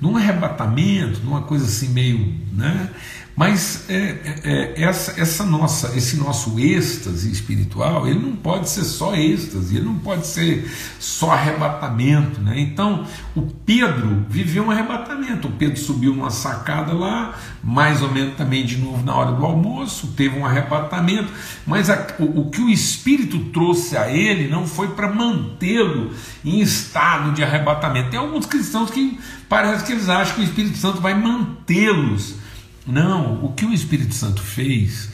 num 0.00 0.16
arrebatamento, 0.16 1.20
numa 1.22 1.42
coisa 1.42 1.66
assim 1.66 1.90
meio. 1.90 2.34
Né? 2.50 2.88
Mas 3.36 3.86
é, 3.88 3.94
é, 3.94 4.40
é, 4.44 4.82
essa, 4.84 5.20
essa 5.20 5.44
nossa, 5.44 5.96
esse 5.96 6.16
nosso 6.16 6.58
êxtase 6.60 7.30
espiritual, 7.32 8.06
ele 8.06 8.20
não 8.20 8.36
pode 8.36 8.70
ser 8.70 8.84
só 8.84 9.16
êxtase, 9.16 9.76
ele 9.76 9.86
não 9.86 9.98
pode 9.98 10.24
ser 10.24 10.70
só 11.00 11.32
arrebatamento. 11.32 12.40
Né? 12.40 12.60
Então, 12.60 13.04
o 13.34 13.42
Pedro 13.42 14.24
viveu 14.28 14.66
um 14.66 14.70
arrebatamento. 14.70 15.48
O 15.48 15.52
Pedro 15.52 15.76
subiu 15.80 16.14
numa 16.14 16.30
sacada 16.30 16.92
lá, 16.92 17.36
mais 17.62 18.02
ou 18.02 18.10
menos 18.12 18.36
também 18.36 18.64
de 18.64 18.76
novo 18.76 19.04
na 19.04 19.16
hora 19.16 19.32
do 19.32 19.44
almoço, 19.44 20.12
teve 20.16 20.38
um 20.38 20.46
arrebatamento, 20.46 21.32
mas 21.66 21.90
a, 21.90 22.06
o, 22.20 22.42
o 22.42 22.50
que 22.50 22.60
o 22.60 22.70
Espírito 22.70 23.38
trouxe 23.46 23.96
a 23.96 24.08
ele 24.08 24.48
não 24.48 24.64
foi 24.64 24.88
para 24.88 25.12
mantê-lo 25.12 26.12
em 26.44 26.60
estado 26.60 27.32
de 27.32 27.42
arrebatamento. 27.42 28.10
Tem 28.10 28.18
alguns 28.18 28.46
cristãos 28.46 28.90
que 28.90 29.18
parece 29.48 29.84
que 29.84 29.90
eles 29.90 30.08
acham 30.08 30.36
que 30.36 30.40
o 30.42 30.44
Espírito 30.44 30.78
Santo 30.78 31.00
vai 31.00 31.14
mantê-los 31.14 32.43
não, 32.86 33.44
o 33.44 33.52
que 33.52 33.64
o 33.64 33.72
Espírito 33.72 34.14
Santo 34.14 34.42
fez 34.42 35.08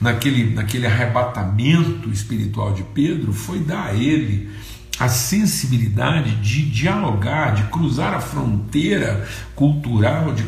naquele, 0.00 0.54
naquele 0.54 0.86
arrebatamento 0.86 2.10
espiritual 2.10 2.72
de 2.72 2.82
Pedro 2.82 3.32
foi 3.32 3.60
dar 3.60 3.86
a 3.86 3.94
ele 3.94 4.50
a 4.98 5.08
sensibilidade 5.08 6.36
de 6.36 6.62
dialogar, 6.70 7.54
de 7.54 7.64
cruzar 7.64 8.14
a 8.14 8.20
fronteira 8.20 9.26
cultural, 9.56 10.32
de 10.32 10.44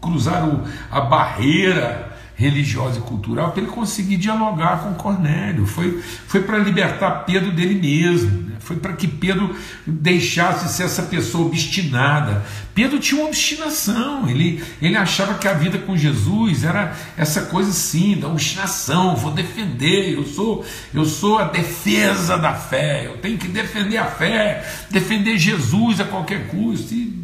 cruzar 0.00 0.48
o, 0.48 0.62
a 0.90 1.00
barreira 1.00 2.12
religiosa 2.34 2.98
e 2.98 3.02
cultural 3.02 3.52
para 3.52 3.62
ele 3.62 3.70
conseguir 3.70 4.16
dialogar 4.16 4.82
com 4.82 4.94
Cornélio. 4.94 5.66
Foi, 5.66 6.02
foi 6.26 6.42
para 6.42 6.58
libertar 6.58 7.24
Pedro 7.24 7.52
dele 7.52 7.80
mesmo. 7.80 8.48
Né? 8.48 8.53
Foi 8.64 8.76
para 8.76 8.94
que 8.94 9.06
Pedro 9.06 9.54
deixasse 9.86 10.64
de 10.64 10.72
ser 10.72 10.84
essa 10.84 11.02
pessoa 11.02 11.46
obstinada. 11.46 12.44
Pedro 12.74 12.98
tinha 12.98 13.20
uma 13.20 13.28
obstinação. 13.28 14.28
Ele, 14.28 14.64
ele 14.80 14.96
achava 14.96 15.34
que 15.34 15.46
a 15.46 15.52
vida 15.52 15.78
com 15.78 15.96
Jesus 15.96 16.64
era 16.64 16.96
essa 17.16 17.42
coisa 17.42 17.70
assim, 17.70 18.16
da 18.16 18.28
obstinação. 18.28 19.14
Vou 19.16 19.30
defender. 19.30 20.14
Eu 20.14 20.24
sou, 20.24 20.64
eu 20.92 21.04
sou 21.04 21.38
a 21.38 21.44
defesa 21.44 22.38
da 22.38 22.54
fé. 22.54 23.06
Eu 23.06 23.18
tenho 23.18 23.36
que 23.36 23.48
defender 23.48 23.98
a 23.98 24.06
fé, 24.06 24.66
defender 24.90 25.38
Jesus 25.38 26.00
a 26.00 26.04
qualquer 26.04 26.48
custo. 26.48 26.94
E 26.94 27.22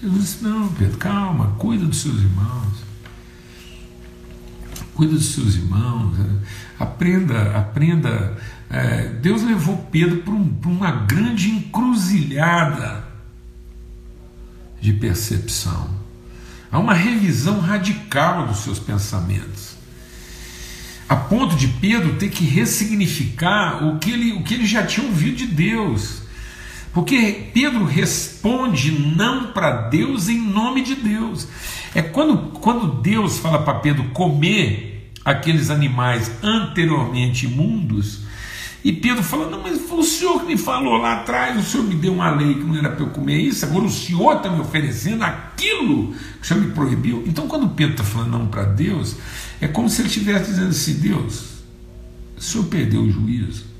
Jesus 0.00 0.20
disse: 0.20 0.44
Não, 0.44 0.68
Pedro, 0.68 0.96
calma, 0.98 1.54
cuida 1.58 1.84
dos 1.84 2.00
seus 2.00 2.16
irmãos 2.16 2.84
cuida 4.94 5.14
dos 5.14 5.34
seus 5.34 5.56
irmãos, 5.56 6.16
aprenda, 6.78 7.56
aprenda. 7.56 8.36
É, 8.70 9.08
Deus 9.20 9.42
levou 9.42 9.76
Pedro 9.90 10.18
para 10.18 10.34
um, 10.34 10.56
uma 10.66 10.90
grande 10.90 11.50
encruzilhada 11.50 13.04
de 14.80 14.92
percepção. 14.92 15.88
Há 16.70 16.78
uma 16.78 16.94
revisão 16.94 17.60
radical 17.60 18.46
dos 18.46 18.58
seus 18.58 18.78
pensamentos. 18.78 19.76
A 21.08 21.14
ponto 21.14 21.54
de 21.54 21.68
Pedro 21.68 22.16
ter 22.16 22.30
que 22.30 22.44
ressignificar 22.44 23.84
o 23.86 23.98
que 23.98 24.10
ele, 24.10 24.32
o 24.32 24.42
que 24.42 24.54
ele 24.54 24.66
já 24.66 24.84
tinha 24.84 25.06
ouvido 25.06 25.36
de 25.36 25.46
Deus. 25.46 26.22
Porque 26.92 27.50
Pedro 27.52 27.84
responde 27.84 28.90
não 28.90 29.52
para 29.52 29.88
Deus 29.88 30.28
em 30.28 30.40
nome 30.40 30.82
de 30.82 30.94
Deus. 30.94 31.46
É 31.94 32.02
quando, 32.02 32.58
quando 32.58 33.00
Deus 33.00 33.38
fala 33.38 33.62
para 33.62 33.78
Pedro 33.80 34.04
comer 34.10 35.12
aqueles 35.24 35.70
animais 35.70 36.30
anteriormente 36.42 37.46
imundos, 37.46 38.23
e 38.84 38.92
Pedro 38.92 39.22
fala: 39.22 39.48
Não, 39.48 39.62
mas 39.62 39.80
foi 39.80 39.98
o 40.00 40.02
senhor 40.04 40.40
que 40.40 40.46
me 40.46 40.58
falou 40.58 40.98
lá 40.98 41.14
atrás, 41.14 41.58
o 41.58 41.62
senhor 41.62 41.86
me 41.86 41.94
deu 41.94 42.12
uma 42.12 42.30
lei 42.30 42.52
que 42.52 42.60
não 42.60 42.76
era 42.76 42.90
para 42.90 43.02
eu 43.02 43.08
comer 43.08 43.38
isso, 43.38 43.64
agora 43.64 43.86
o 43.86 43.90
senhor 43.90 44.36
está 44.36 44.50
me 44.50 44.60
oferecendo 44.60 45.24
aquilo 45.24 46.12
que 46.12 46.42
o 46.42 46.44
senhor 46.44 46.62
me 46.62 46.70
proibiu. 46.72 47.24
Então, 47.26 47.48
quando 47.48 47.66
Pedro 47.70 47.92
está 47.92 48.04
falando 48.04 48.32
não 48.32 48.46
para 48.46 48.64
Deus, 48.64 49.16
é 49.58 49.66
como 49.66 49.88
se 49.88 50.02
ele 50.02 50.08
estivesse 50.08 50.50
dizendo 50.50 50.68
assim: 50.68 50.94
Deus, 51.00 51.44
o 52.36 52.42
senhor 52.42 52.64
perdeu 52.64 53.00
o 53.00 53.10
juízo. 53.10 53.72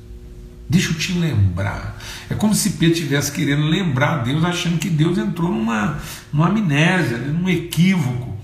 Deixa 0.66 0.88
eu 0.88 0.94
te 0.94 1.12
lembrar. 1.12 2.02
É 2.30 2.34
como 2.34 2.54
se 2.54 2.70
Pedro 2.70 2.94
estivesse 2.94 3.30
querendo 3.30 3.66
lembrar 3.66 4.24
Deus, 4.24 4.42
achando 4.42 4.78
que 4.78 4.88
Deus 4.88 5.18
entrou 5.18 5.50
numa, 5.50 6.00
numa 6.32 6.48
amnésia, 6.48 7.18
né, 7.18 7.30
num 7.30 7.46
equívoco. 7.50 8.34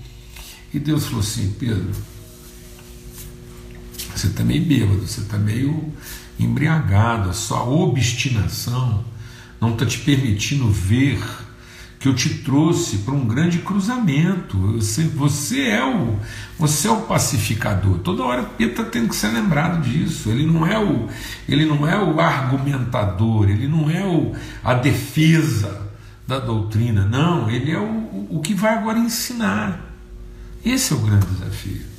E 0.71 0.77
Deus 0.77 1.05
falou 1.05 1.21
assim: 1.21 1.55
Pedro, 1.59 1.89
você 4.15 4.27
está 4.27 4.43
meio 4.43 4.63
bêbado, 4.63 5.07
você 5.07 5.21
está 5.21 5.39
meio 5.39 5.91
embriagado, 6.43 7.29
a 7.29 7.33
sua 7.33 7.63
obstinação 7.63 9.03
não 9.59 9.73
está 9.73 9.85
te 9.85 9.99
permitindo 9.99 10.69
ver 10.69 11.21
que 12.01 12.07
eu 12.07 12.15
te 12.15 12.29
trouxe 12.39 12.97
para 12.97 13.13
um 13.13 13.27
grande 13.27 13.59
cruzamento. 13.59 14.57
Você, 14.57 15.03
você, 15.03 15.67
é 15.67 15.85
o 15.85 16.17
você 16.57 16.87
é 16.87 16.91
o 16.91 17.01
pacificador. 17.01 17.99
Toda 17.99 18.23
hora 18.23 18.43
Pedro 18.43 18.81
está 18.81 18.83
tendo 18.83 19.09
que 19.09 19.15
ser 19.15 19.27
lembrado 19.27 19.83
disso. 19.83 20.29
Ele 20.29 20.47
não 20.47 20.65
é 20.65 20.79
o 20.79 21.07
ele 21.47 21.63
não 21.63 21.87
é 21.87 22.01
o 22.01 22.19
argumentador. 22.19 23.47
Ele 23.47 23.67
não 23.67 23.87
é 23.87 24.03
o, 24.03 24.33
a 24.63 24.73
defesa 24.73 25.91
da 26.27 26.39
doutrina. 26.39 27.05
Não, 27.05 27.47
ele 27.51 27.71
é 27.71 27.79
o, 27.79 28.27
o 28.31 28.41
que 28.43 28.55
vai 28.55 28.73
agora 28.73 28.97
ensinar. 28.97 29.79
Esse 30.65 30.93
é 30.93 30.95
o 30.95 30.99
grande 30.99 31.27
desafio. 31.27 31.90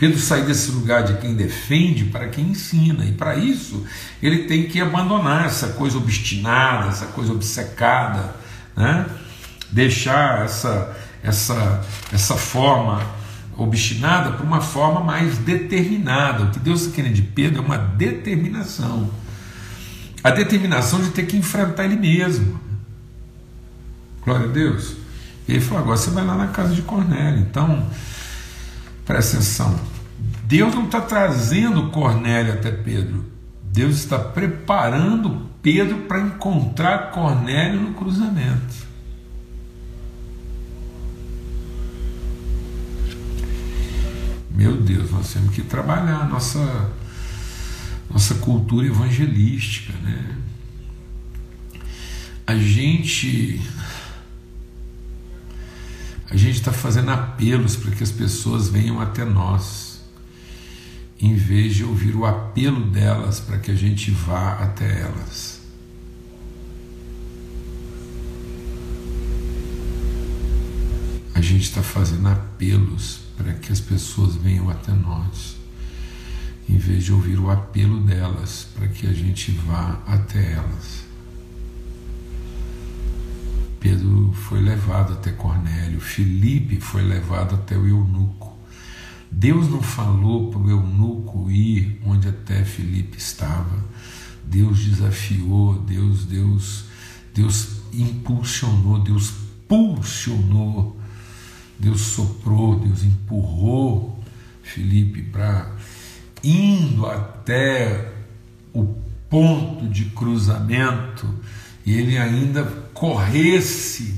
Pedro 0.00 0.18
sai 0.18 0.42
desse 0.42 0.72
lugar 0.72 1.04
de 1.04 1.18
quem 1.18 1.34
defende 1.34 2.06
para 2.06 2.26
quem 2.26 2.46
ensina, 2.46 3.04
e 3.04 3.12
para 3.12 3.36
isso 3.36 3.86
ele 4.20 4.44
tem 4.44 4.66
que 4.66 4.80
abandonar 4.80 5.46
essa 5.46 5.68
coisa 5.68 5.96
obstinada, 5.96 6.88
essa 6.88 7.06
coisa 7.06 7.32
obcecada, 7.32 8.34
né? 8.76 9.06
deixar 9.70 10.44
essa, 10.44 10.96
essa, 11.22 11.84
essa 12.12 12.34
forma 12.34 13.00
obstinada 13.56 14.32
para 14.32 14.44
uma 14.44 14.60
forma 14.60 15.00
mais 15.00 15.38
determinada. 15.38 16.44
O 16.44 16.50
que 16.50 16.58
Deus 16.58 16.80
está 16.80 16.96
querendo 16.96 17.14
de 17.14 17.22
Pedro 17.22 17.62
é 17.62 17.64
uma 17.64 17.78
determinação 17.78 19.10
a 20.22 20.30
determinação 20.30 21.02
de 21.02 21.10
ter 21.10 21.26
que 21.26 21.36
enfrentar 21.36 21.84
ele 21.84 21.96
mesmo. 21.96 22.60
Glória 24.22 24.46
a 24.46 24.52
Deus. 24.52 24.96
E 25.48 25.52
ele 25.52 25.60
falou: 25.60 25.82
agora 25.82 25.96
você 25.96 26.10
vai 26.10 26.24
lá 26.24 26.34
na 26.34 26.48
casa 26.48 26.74
de 26.74 26.82
Cornélio. 26.82 27.40
Então, 27.40 27.86
presta 29.10 29.38
atenção. 29.38 29.80
Deus 30.44 30.72
não 30.72 30.84
está 30.84 31.00
trazendo 31.00 31.90
Cornélio 31.90 32.52
até 32.52 32.70
Pedro. 32.70 33.26
Deus 33.64 33.96
está 33.96 34.16
preparando 34.16 35.48
Pedro 35.60 36.02
para 36.02 36.20
encontrar 36.20 37.10
Cornélio 37.10 37.80
no 37.80 37.94
cruzamento. 37.94 38.88
Meu 44.52 44.76
Deus, 44.80 45.10
nós 45.10 45.32
temos 45.32 45.56
que 45.56 45.62
trabalhar 45.62 46.28
nossa 46.28 46.90
nossa 48.08 48.36
cultura 48.36 48.86
evangelística, 48.86 49.92
né? 50.04 50.36
A 52.46 52.54
gente 52.54 53.60
a 56.30 56.36
gente 56.36 56.56
está 56.56 56.72
fazendo 56.72 57.10
apelos 57.10 57.76
para 57.76 57.90
que 57.90 58.02
as 58.02 58.10
pessoas 58.10 58.68
venham 58.68 59.00
até 59.00 59.24
nós, 59.24 60.00
em 61.20 61.34
vez 61.34 61.74
de 61.74 61.84
ouvir 61.84 62.14
o 62.14 62.24
apelo 62.24 62.88
delas 62.90 63.40
para 63.40 63.58
que 63.58 63.70
a 63.70 63.74
gente 63.74 64.10
vá 64.10 64.52
até 64.52 65.00
elas. 65.00 65.60
A 71.34 71.40
gente 71.40 71.64
está 71.64 71.82
fazendo 71.82 72.28
apelos 72.28 73.20
para 73.36 73.52
que 73.54 73.72
as 73.72 73.80
pessoas 73.80 74.36
venham 74.36 74.70
até 74.70 74.92
nós 74.92 75.60
em 76.70 76.78
vez 76.78 77.04
de 77.04 77.12
ouvir 77.12 77.38
o 77.40 77.50
apelo 77.50 78.00
delas 78.00 78.68
para 78.76 78.86
que 78.86 79.06
a 79.06 79.12
gente 79.12 79.50
vá 79.50 80.00
até 80.06 80.52
elas. 80.52 81.09
Pedro 83.80 84.32
foi 84.34 84.60
levado 84.60 85.14
até 85.14 85.32
Cornélio, 85.32 86.00
Filipe 86.00 86.78
foi 86.78 87.02
levado 87.02 87.54
até 87.54 87.76
o 87.76 87.88
eunuco. 87.88 88.58
Deus 89.30 89.70
não 89.70 89.80
falou 89.80 90.50
para 90.50 90.60
o 90.60 90.70
eunuco 90.70 91.50
ir 91.50 91.98
onde 92.04 92.28
até 92.28 92.62
Filipe 92.62 93.16
estava. 93.16 93.82
Deus 94.44 94.80
desafiou, 94.80 95.78
Deus, 95.78 96.24
Deus, 96.26 96.84
Deus 97.34 97.80
impulsionou, 97.92 98.98
Deus 98.98 99.32
pulsionou, 99.66 101.00
Deus 101.78 102.00
soprou, 102.00 102.78
Deus 102.78 103.02
empurrou 103.02 104.22
Filipe 104.62 105.22
para 105.22 105.74
indo 106.44 107.06
até 107.06 108.12
o 108.74 108.84
ponto 109.28 109.88
de 109.88 110.06
cruzamento 110.06 111.32
e 111.84 111.92
ele 111.92 112.18
ainda 112.18 112.64
corresse. 113.00 114.14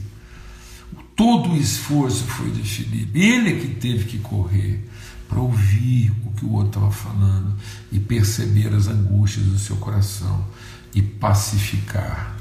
Todo 1.15 1.51
o 1.53 1.57
esforço 1.57 2.25
foi 2.25 2.51
de 2.51 2.63
Filipe. 2.63 3.17
Ele 3.17 3.51
é 3.51 3.61
que 3.61 3.69
teve 3.77 4.07
que 4.07 4.19
correr 4.19 4.85
para 5.29 5.39
ouvir 5.39 6.11
o 6.27 6.33
que 6.33 6.45
o 6.45 6.53
outro 6.55 6.81
estava 6.81 6.91
falando 6.91 7.55
e 7.93 8.01
perceber 8.01 8.75
as 8.75 8.89
angústias 8.89 9.47
do 9.47 9.59
seu 9.59 9.77
coração 9.77 10.45
e 10.93 11.01
pacificar. 11.01 12.37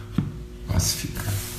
Pacificar. 0.67 1.50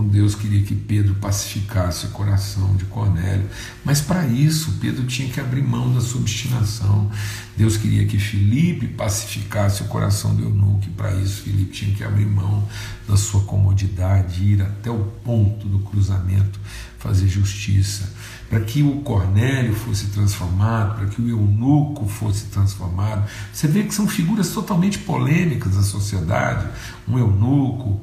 Então 0.00 0.08
Deus 0.08 0.34
queria 0.34 0.62
que 0.62 0.74
Pedro 0.74 1.14
pacificasse 1.16 2.06
o 2.06 2.10
coração 2.10 2.74
de 2.74 2.86
Cornélio, 2.86 3.46
mas 3.84 4.00
para 4.00 4.26
isso 4.26 4.78
Pedro 4.80 5.04
tinha 5.04 5.28
que 5.28 5.38
abrir 5.38 5.62
mão 5.62 5.92
da 5.92 6.00
sua 6.00 6.22
obstinação. 6.22 7.10
Deus 7.54 7.76
queria 7.76 8.06
que 8.06 8.18
Filipe 8.18 8.86
pacificasse 8.88 9.82
o 9.82 9.86
coração 9.86 10.34
do 10.34 10.42
eunuco, 10.42 10.86
e 10.86 10.90
para 10.90 11.14
isso 11.16 11.42
Filipe 11.42 11.72
tinha 11.72 11.94
que 11.94 12.02
abrir 12.02 12.24
mão 12.24 12.66
da 13.06 13.14
sua 13.14 13.42
comodidade, 13.42 14.42
ir 14.42 14.62
até 14.62 14.90
o 14.90 15.04
ponto 15.22 15.68
do 15.68 15.80
cruzamento, 15.80 16.58
fazer 16.98 17.28
justiça. 17.28 18.10
Para 18.48 18.60
que 18.60 18.82
o 18.82 19.02
Cornélio 19.02 19.74
fosse 19.74 20.06
transformado, 20.06 20.96
para 20.96 21.06
que 21.08 21.20
o 21.20 21.28
eunuco 21.28 22.06
fosse 22.08 22.46
transformado. 22.46 23.28
Você 23.52 23.68
vê 23.68 23.82
que 23.82 23.94
são 23.94 24.08
figuras 24.08 24.48
totalmente 24.48 24.98
polêmicas 24.98 25.76
da 25.76 25.82
sociedade. 25.82 26.68
Um 27.06 27.18
eunuco, 27.18 28.00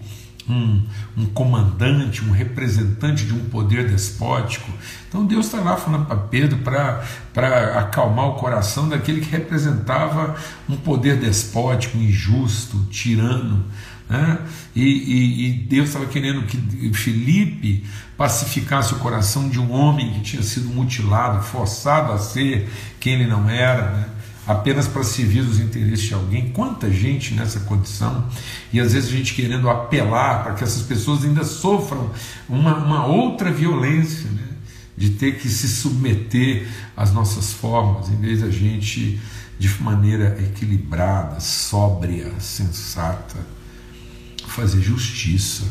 um, 0.49 0.81
um 1.17 1.25
comandante, 1.25 2.23
um 2.23 2.31
representante 2.31 3.25
de 3.25 3.33
um 3.33 3.45
poder 3.45 3.87
despótico. 3.87 4.71
Então 5.07 5.25
Deus 5.25 5.45
está 5.45 5.59
lá 5.59 5.77
falando 5.77 6.05
para 6.05 6.15
Pedro 6.17 6.57
para 6.59 7.79
acalmar 7.79 8.27
o 8.27 8.35
coração 8.35 8.87
daquele 8.87 9.21
que 9.21 9.29
representava 9.29 10.35
um 10.67 10.77
poder 10.77 11.17
despótico, 11.17 11.97
injusto, 11.97 12.85
tirano. 12.89 13.65
Né? 14.09 14.39
E, 14.75 14.83
e, 14.83 15.47
e 15.47 15.53
Deus 15.53 15.89
estava 15.89 16.05
querendo 16.05 16.43
que 16.43 16.57
Felipe 16.93 17.83
pacificasse 18.17 18.93
o 18.93 18.99
coração 18.99 19.49
de 19.49 19.59
um 19.59 19.71
homem 19.71 20.13
que 20.13 20.21
tinha 20.21 20.41
sido 20.41 20.69
mutilado, 20.69 21.43
forçado 21.43 22.13
a 22.13 22.17
ser 22.17 22.69
quem 22.99 23.13
ele 23.13 23.27
não 23.27 23.49
era. 23.49 23.91
Né? 23.91 24.05
Apenas 24.47 24.87
para 24.87 25.03
servir 25.03 25.41
os 25.41 25.59
interesses 25.59 26.05
de 26.05 26.13
alguém. 26.13 26.49
Quanta 26.51 26.89
gente 26.89 27.33
nessa 27.33 27.59
condição, 27.61 28.25
e 28.71 28.79
às 28.79 28.93
vezes 28.93 29.09
a 29.09 29.11
gente 29.11 29.33
querendo 29.33 29.69
apelar 29.69 30.43
para 30.43 30.53
que 30.53 30.63
essas 30.63 30.83
pessoas 30.83 31.25
ainda 31.25 31.43
sofram 31.43 32.09
uma, 32.47 32.77
uma 32.77 33.05
outra 33.05 33.51
violência, 33.51 34.29
né? 34.29 34.43
de 34.95 35.11
ter 35.11 35.37
que 35.37 35.47
se 35.47 35.67
submeter 35.67 36.67
às 36.95 37.13
nossas 37.13 37.51
formas, 37.51 38.09
em 38.09 38.15
vez 38.15 38.41
da 38.41 38.49
gente, 38.49 39.19
de 39.59 39.69
maneira 39.83 40.37
equilibrada, 40.41 41.39
sóbria, 41.39 42.31
sensata, 42.39 43.37
fazer 44.47 44.81
justiça, 44.81 45.65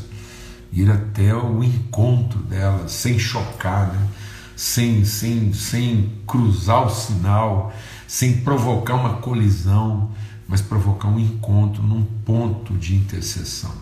ir 0.73 0.89
até 0.91 1.35
o 1.35 1.65
encontro 1.65 2.39
delas, 2.41 2.93
sem 2.93 3.19
chocar, 3.19 3.89
né? 3.93 4.07
sem, 4.55 5.05
sem, 5.05 5.53
sem 5.53 6.13
cruzar 6.27 6.87
o 6.87 6.91
sinal 6.91 7.75
sem 8.07 8.39
provocar 8.39 8.95
uma 8.95 9.15
colisão, 9.15 10.11
mas 10.49 10.61
provocar 10.61 11.09
um 11.09 11.19
encontro 11.19 11.83
num 11.83 12.05
ponto 12.25 12.75
de 12.75 12.95
interseção. 12.95 13.73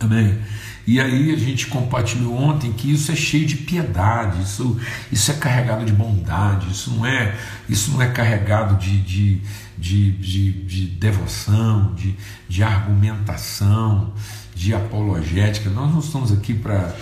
Amém? 0.00 0.38
E 0.86 1.00
aí 1.00 1.32
a 1.32 1.36
gente 1.36 1.66
compartilhou 1.68 2.36
ontem 2.36 2.70
que 2.72 2.92
isso 2.92 3.10
é 3.10 3.16
cheio 3.16 3.46
de 3.46 3.56
piedade, 3.56 4.42
isso, 4.42 4.78
isso 5.10 5.30
é 5.30 5.34
carregado 5.34 5.84
de 5.84 5.92
bondade, 5.92 6.70
isso 6.70 6.90
não 6.90 7.06
é, 7.06 7.34
isso 7.68 7.90
não 7.92 8.02
é 8.02 8.08
carregado 8.08 8.76
de, 8.76 9.00
de, 9.00 9.40
de, 9.78 10.10
de, 10.12 10.52
de 10.64 10.86
devoção, 10.86 11.94
de, 11.94 12.14
de 12.48 12.62
argumentação, 12.62 14.12
de 14.54 14.74
apologética. 14.74 15.70
Nós 15.70 15.90
não 15.90 16.00
estamos 16.00 16.30
aqui 16.30 16.52
para 16.52 16.94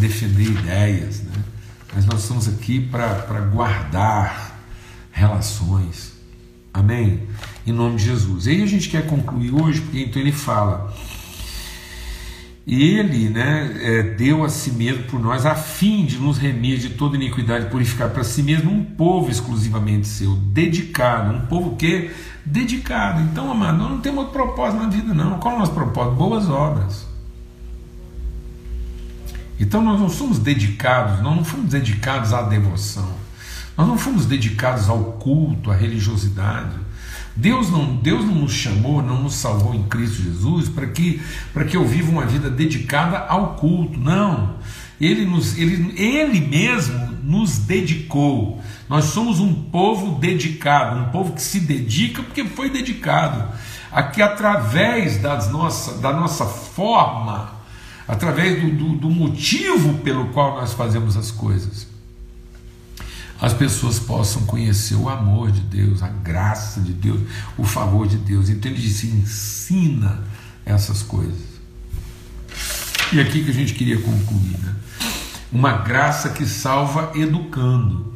defender 0.00 0.44
ideias, 0.44 1.22
né? 1.22 1.44
mas 1.94 2.04
nós 2.06 2.22
estamos 2.22 2.48
aqui 2.48 2.80
para 2.80 3.40
guardar 3.52 4.47
relações. 5.18 6.12
Amém? 6.72 7.24
Em 7.66 7.72
nome 7.72 7.96
de 7.96 8.04
Jesus. 8.04 8.46
E 8.46 8.50
aí 8.50 8.62
a 8.62 8.66
gente 8.66 8.88
quer 8.88 9.06
concluir 9.06 9.52
hoje, 9.52 9.80
porque 9.80 10.00
então 10.00 10.22
ele 10.22 10.32
fala. 10.32 10.94
Ele 12.66 13.30
né, 13.30 13.78
é, 13.80 14.02
deu 14.02 14.44
a 14.44 14.48
si 14.50 14.70
mesmo 14.72 15.04
por 15.04 15.18
nós, 15.18 15.46
a 15.46 15.54
fim 15.54 16.04
de 16.04 16.18
nos 16.18 16.36
remir 16.36 16.78
de 16.78 16.90
toda 16.90 17.16
iniquidade 17.16 17.64
e 17.64 17.70
purificar 17.70 18.10
para 18.10 18.22
si 18.22 18.42
mesmo 18.42 18.70
um 18.70 18.84
povo 18.84 19.30
exclusivamente 19.30 20.06
seu, 20.06 20.36
dedicado, 20.36 21.34
um 21.34 21.46
povo 21.46 21.76
que 21.76 22.10
dedicado. 22.44 23.22
Então, 23.22 23.50
amado, 23.50 23.78
nós 23.78 23.90
não 23.90 24.00
temos 24.00 24.18
outro 24.18 24.34
propósito 24.34 24.82
na 24.82 24.88
vida, 24.88 25.14
não. 25.14 25.38
Qual 25.38 25.54
é 25.54 25.56
o 25.56 25.60
nosso 25.60 25.72
propósito? 25.72 26.16
Boas 26.16 26.48
obras. 26.48 27.08
Então, 29.58 29.82
nós 29.82 29.98
não 29.98 30.10
somos 30.10 30.38
dedicados, 30.38 31.22
nós 31.22 31.34
não 31.34 31.44
fomos 31.44 31.70
dedicados 31.70 32.34
à 32.34 32.42
devoção. 32.42 33.27
Nós 33.78 33.86
não 33.86 33.96
fomos 33.96 34.26
dedicados 34.26 34.88
ao 34.88 35.04
culto, 35.12 35.70
à 35.70 35.76
religiosidade. 35.76 36.74
Deus 37.36 37.70
não, 37.70 37.94
Deus 37.94 38.24
não 38.24 38.34
nos 38.34 38.52
chamou, 38.52 39.00
não 39.00 39.22
nos 39.22 39.34
salvou 39.34 39.72
em 39.72 39.84
Cristo 39.84 40.20
Jesus 40.20 40.68
para 40.68 40.88
que, 40.88 41.22
que 41.70 41.76
eu 41.76 41.86
viva 41.86 42.10
uma 42.10 42.26
vida 42.26 42.50
dedicada 42.50 43.18
ao 43.18 43.54
culto. 43.54 43.96
Não. 43.96 44.56
Ele, 45.00 45.24
nos, 45.24 45.56
ele, 45.56 45.94
ele 45.96 46.40
mesmo 46.40 46.98
nos 47.22 47.58
dedicou. 47.58 48.60
Nós 48.88 49.04
somos 49.04 49.38
um 49.38 49.54
povo 49.54 50.18
dedicado, 50.18 50.98
um 50.98 51.12
povo 51.12 51.34
que 51.34 51.42
se 51.42 51.60
dedica 51.60 52.20
porque 52.20 52.44
foi 52.46 52.68
dedicado. 52.68 53.46
Aqui, 53.92 54.20
através 54.20 55.18
das 55.18 55.52
nossa, 55.52 55.98
da 55.98 56.12
nossa 56.12 56.44
forma 56.44 57.56
através 58.08 58.60
do, 58.60 58.70
do, 58.70 58.88
do 58.96 59.10
motivo 59.10 59.98
pelo 59.98 60.28
qual 60.30 60.56
nós 60.56 60.72
fazemos 60.72 61.16
as 61.16 61.30
coisas, 61.30 61.86
as 63.40 63.52
pessoas 63.52 63.98
possam 63.98 64.42
conhecer 64.42 64.94
o 64.94 65.08
amor 65.08 65.50
de 65.50 65.60
Deus, 65.60 66.02
a 66.02 66.08
graça 66.08 66.80
de 66.80 66.92
Deus, 66.92 67.20
o 67.56 67.64
favor 67.64 68.06
de 68.06 68.16
Deus. 68.16 68.48
Então 68.48 68.70
ele 68.70 68.80
disse: 68.80 69.06
ensina 69.06 70.24
essas 70.64 71.02
coisas. 71.02 71.48
E 73.12 73.20
aqui 73.20 73.44
que 73.44 73.50
a 73.50 73.54
gente 73.54 73.74
queria 73.74 74.00
concluir, 74.00 74.58
né? 74.58 74.74
Uma 75.50 75.78
graça 75.78 76.30
que 76.30 76.44
salva 76.44 77.12
educando 77.14 78.12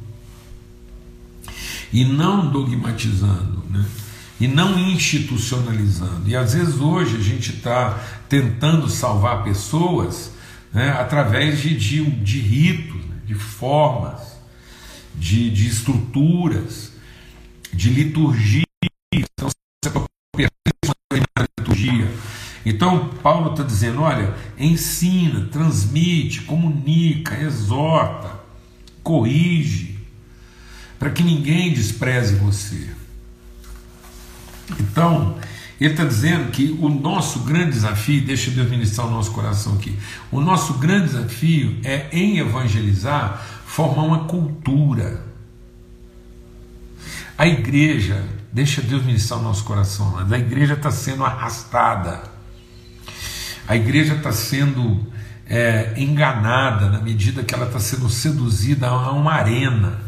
e 1.93 2.05
não 2.05 2.51
dogmatizando, 2.51 3.65
né? 3.71 3.85
e 4.43 4.49
não 4.49 4.77
institucionalizando. 4.77 6.29
E 6.29 6.35
às 6.35 6.53
vezes 6.53 6.81
hoje 6.81 7.17
a 7.17 7.23
gente 7.23 7.55
está 7.55 7.97
tentando 8.29 8.89
salvar 8.89 9.45
pessoas 9.45 10.33
né, 10.73 10.91
através 10.99 11.61
de, 11.61 11.77
de, 11.77 12.05
de 12.11 12.41
ritos, 12.41 12.97
né, 12.97 13.17
de 13.25 13.35
formas, 13.35 14.32
de, 15.15 15.51
de 15.51 15.69
estruturas, 15.69 16.93
de 17.73 17.91
liturgia. 17.91 18.65
Então. 19.13 19.51
Então, 22.65 23.11
Paulo 23.23 23.51
está 23.51 23.63
dizendo: 23.63 24.03
olha, 24.03 24.35
ensina, 24.59 25.47
transmite, 25.51 26.43
comunica, 26.43 27.41
exorta, 27.41 28.41
corrige, 29.03 29.99
para 30.99 31.11
que 31.11 31.23
ninguém 31.23 31.73
despreze 31.73 32.37
você. 32.37 32.91
Então, 34.79 35.37
ele 35.81 35.91
está 35.91 36.05
dizendo 36.05 36.51
que 36.53 36.77
o 36.81 36.89
nosso 36.89 37.41
grande 37.41 37.73
desafio, 37.73 38.25
deixa 38.25 38.51
Deus 38.51 38.71
ministrar 38.71 39.09
o 39.09 39.11
nosso 39.11 39.33
coração 39.33 39.75
aqui, 39.75 39.97
o 40.31 40.41
nosso 40.41 40.75
grande 40.75 41.07
desafio 41.07 41.77
é 41.83 42.07
em 42.13 42.39
evangelizar, 42.39 43.62
formar 43.73 44.03
uma 44.03 44.25
cultura. 44.25 45.25
A 47.39 47.47
igreja, 47.47 48.23
deixa 48.53 48.83
Deus 48.83 49.03
ministrar 49.03 49.41
o 49.41 49.43
nosso 49.43 49.65
coração, 49.65 50.11
mas 50.11 50.31
a 50.31 50.39
igreja 50.39 50.75
está 50.75 50.91
sendo 50.91 51.25
arrastada, 51.25 52.23
a 53.67 53.75
igreja 53.75 54.15
está 54.15 54.31
sendo 54.31 55.07
é, 55.47 55.95
enganada 55.97 56.91
na 56.91 57.01
medida 57.01 57.43
que 57.43 57.55
ela 57.55 57.65
está 57.65 57.81
sendo 57.81 58.11
seduzida 58.11 58.89
a 58.89 59.11
uma 59.13 59.33
arena 59.33 59.99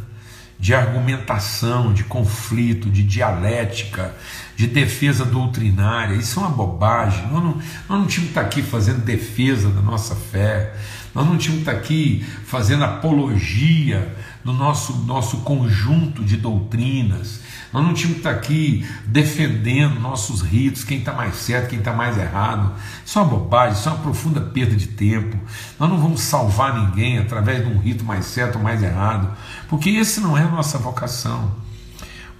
de 0.58 0.74
argumentação, 0.74 1.94
de 1.94 2.04
conflito, 2.04 2.90
de 2.90 3.02
dialética, 3.02 4.14
de 4.54 4.66
defesa 4.66 5.24
doutrinária. 5.24 6.14
Isso 6.14 6.38
é 6.38 6.42
uma 6.42 6.50
bobagem. 6.50 7.26
Nós 7.28 7.42
não, 7.42 7.54
nós 7.54 7.62
não 7.88 8.06
tínhamos 8.06 8.14
que 8.14 8.26
estar 8.26 8.40
aqui 8.42 8.62
fazendo 8.62 9.02
defesa 9.02 9.70
da 9.70 9.80
nossa 9.80 10.14
fé, 10.14 10.74
nós 11.14 11.26
não 11.26 11.38
tínhamos 11.38 11.64
que 11.64 11.70
estar 11.70 11.72
aqui 11.72 12.26
fazendo 12.44 12.84
apologia 12.84 14.14
do 14.44 14.52
nosso, 14.52 14.96
nosso 15.04 15.38
conjunto 15.38 16.24
de 16.24 16.36
doutrinas. 16.36 17.40
Nós 17.72 17.84
não 17.84 17.94
tínhamos 17.94 18.20
que 18.20 18.28
estar 18.28 18.30
aqui 18.30 18.86
defendendo 19.06 20.00
nossos 20.00 20.42
ritos, 20.42 20.84
quem 20.84 20.98
está 20.98 21.12
mais 21.12 21.36
certo, 21.36 21.70
quem 21.70 21.78
está 21.78 21.92
mais 21.92 22.18
errado. 22.18 22.72
Isso 23.04 23.18
é 23.18 23.22
uma 23.22 23.30
bobagem, 23.30 23.78
isso 23.78 23.88
é 23.88 23.92
uma 23.92 24.02
profunda 24.02 24.40
perda 24.40 24.74
de 24.74 24.88
tempo. 24.88 25.38
Nós 25.78 25.88
não 25.88 25.98
vamos 25.98 26.20
salvar 26.20 26.74
ninguém 26.74 27.18
através 27.18 27.64
de 27.64 27.72
um 27.72 27.78
rito 27.78 28.04
mais 28.04 28.26
certo 28.26 28.56
ou 28.56 28.62
mais 28.62 28.82
errado, 28.82 29.34
porque 29.68 29.90
esse 29.90 30.20
não 30.20 30.36
é 30.36 30.42
a 30.42 30.50
nossa 30.50 30.78
vocação. 30.78 31.64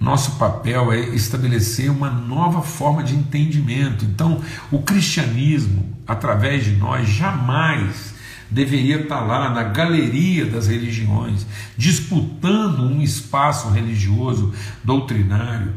Nosso 0.00 0.32
papel 0.32 0.92
é 0.92 0.98
estabelecer 0.98 1.90
uma 1.90 2.10
nova 2.10 2.60
forma 2.60 3.02
de 3.02 3.14
entendimento. 3.14 4.04
Então, 4.04 4.42
o 4.70 4.82
cristianismo, 4.82 5.96
através 6.06 6.64
de 6.64 6.72
nós, 6.72 7.08
jamais 7.08 8.13
deveria 8.54 9.00
estar 9.00 9.20
lá 9.20 9.50
na 9.50 9.64
galeria 9.64 10.46
das 10.46 10.68
religiões, 10.68 11.44
disputando 11.76 12.84
um 12.84 13.02
espaço 13.02 13.68
religioso 13.68 14.54
doutrinário, 14.84 15.72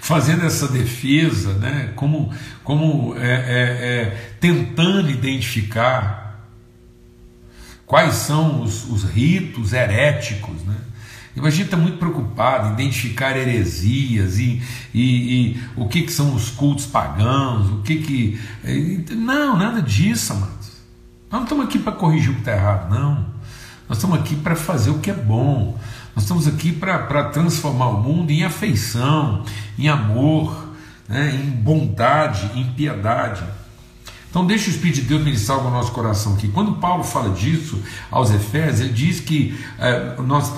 fazendo 0.00 0.46
essa 0.46 0.66
defesa, 0.66 1.52
né, 1.54 1.92
como, 1.94 2.32
como 2.64 3.14
é, 3.16 3.20
é, 3.20 3.32
é, 3.32 4.34
tentando 4.40 5.10
identificar 5.10 6.46
quais 7.84 8.14
são 8.14 8.62
os, 8.62 8.88
os 8.88 9.04
ritos 9.04 9.74
heréticos, 9.74 10.62
né? 10.64 10.76
A 11.38 11.50
gente 11.50 11.66
está 11.66 11.76
muito 11.76 11.98
preocupado 11.98 12.68
em 12.68 12.72
identificar 12.72 13.36
heresias 13.36 14.38
e, 14.38 14.62
e, 14.94 15.04
e 15.04 15.60
o 15.76 15.86
que, 15.86 16.00
que, 16.00 16.10
são 16.10 16.34
os 16.34 16.48
cultos 16.48 16.86
pagãos, 16.86 17.68
o 17.72 17.82
que 17.82 17.96
que. 17.96 18.40
É, 18.64 19.14
não, 19.14 19.54
nada 19.54 19.82
disso, 19.82 20.32
amados. 20.32 20.75
Nós 21.30 21.40
não 21.40 21.42
estamos 21.42 21.64
aqui 21.66 21.78
para 21.78 21.92
corrigir 21.92 22.30
o 22.30 22.34
que 22.34 22.40
está 22.40 22.52
errado, 22.52 22.88
não. 22.88 23.26
Nós 23.88 23.98
estamos 23.98 24.18
aqui 24.18 24.36
para 24.36 24.54
fazer 24.54 24.90
o 24.90 24.98
que 24.98 25.10
é 25.10 25.14
bom. 25.14 25.76
Nós 26.14 26.24
estamos 26.24 26.46
aqui 26.46 26.70
para 26.72 27.24
transformar 27.24 27.88
o 27.88 28.00
mundo 28.00 28.30
em 28.30 28.44
afeição, 28.44 29.44
em 29.76 29.88
amor, 29.88 30.68
né, 31.08 31.34
em 31.34 31.50
bondade, 31.50 32.50
em 32.54 32.64
piedade. 32.72 33.42
Então 34.30 34.46
deixa 34.46 34.68
o 34.68 34.70
Espírito 34.70 35.00
de 35.00 35.08
Deus 35.08 35.22
ministrar 35.22 35.62
no 35.62 35.70
nosso 35.70 35.90
coração 35.92 36.34
aqui. 36.34 36.46
Quando 36.48 36.74
Paulo 36.74 37.02
fala 37.02 37.30
disso 37.30 37.82
aos 38.10 38.30
Efésios, 38.30 38.80
ele 38.80 38.92
diz 38.92 39.18
que 39.18 39.58
é, 39.78 40.14
nós, 40.20 40.52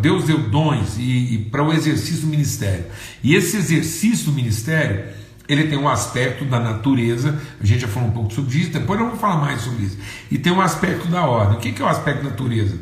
Deus 0.00 0.24
deu 0.24 0.48
dons 0.48 0.96
e, 0.96 1.34
e 1.34 1.38
para 1.50 1.62
o 1.62 1.72
exercício 1.72 2.22
do 2.22 2.28
ministério. 2.28 2.86
E 3.22 3.34
esse 3.34 3.56
exercício 3.56 4.26
do 4.26 4.32
ministério 4.32 5.04
ele 5.48 5.64
tem 5.64 5.78
um 5.78 5.88
aspecto 5.88 6.44
da 6.44 6.58
natureza, 6.58 7.38
a 7.60 7.66
gente 7.66 7.80
já 7.80 7.88
falou 7.88 8.08
um 8.08 8.12
pouco 8.12 8.32
sobre 8.32 8.56
isso, 8.58 8.70
depois 8.70 8.98
eu 8.98 9.08
vou 9.08 9.18
falar 9.18 9.36
mais 9.36 9.60
sobre 9.60 9.84
isso. 9.84 9.98
E 10.30 10.38
tem 10.38 10.52
um 10.52 10.60
aspecto 10.60 11.08
da 11.08 11.26
ordem. 11.26 11.58
O 11.58 11.60
que 11.60 11.82
é 11.82 11.84
o 11.84 11.88
aspecto 11.88 12.24
da 12.24 12.30
natureza? 12.30 12.78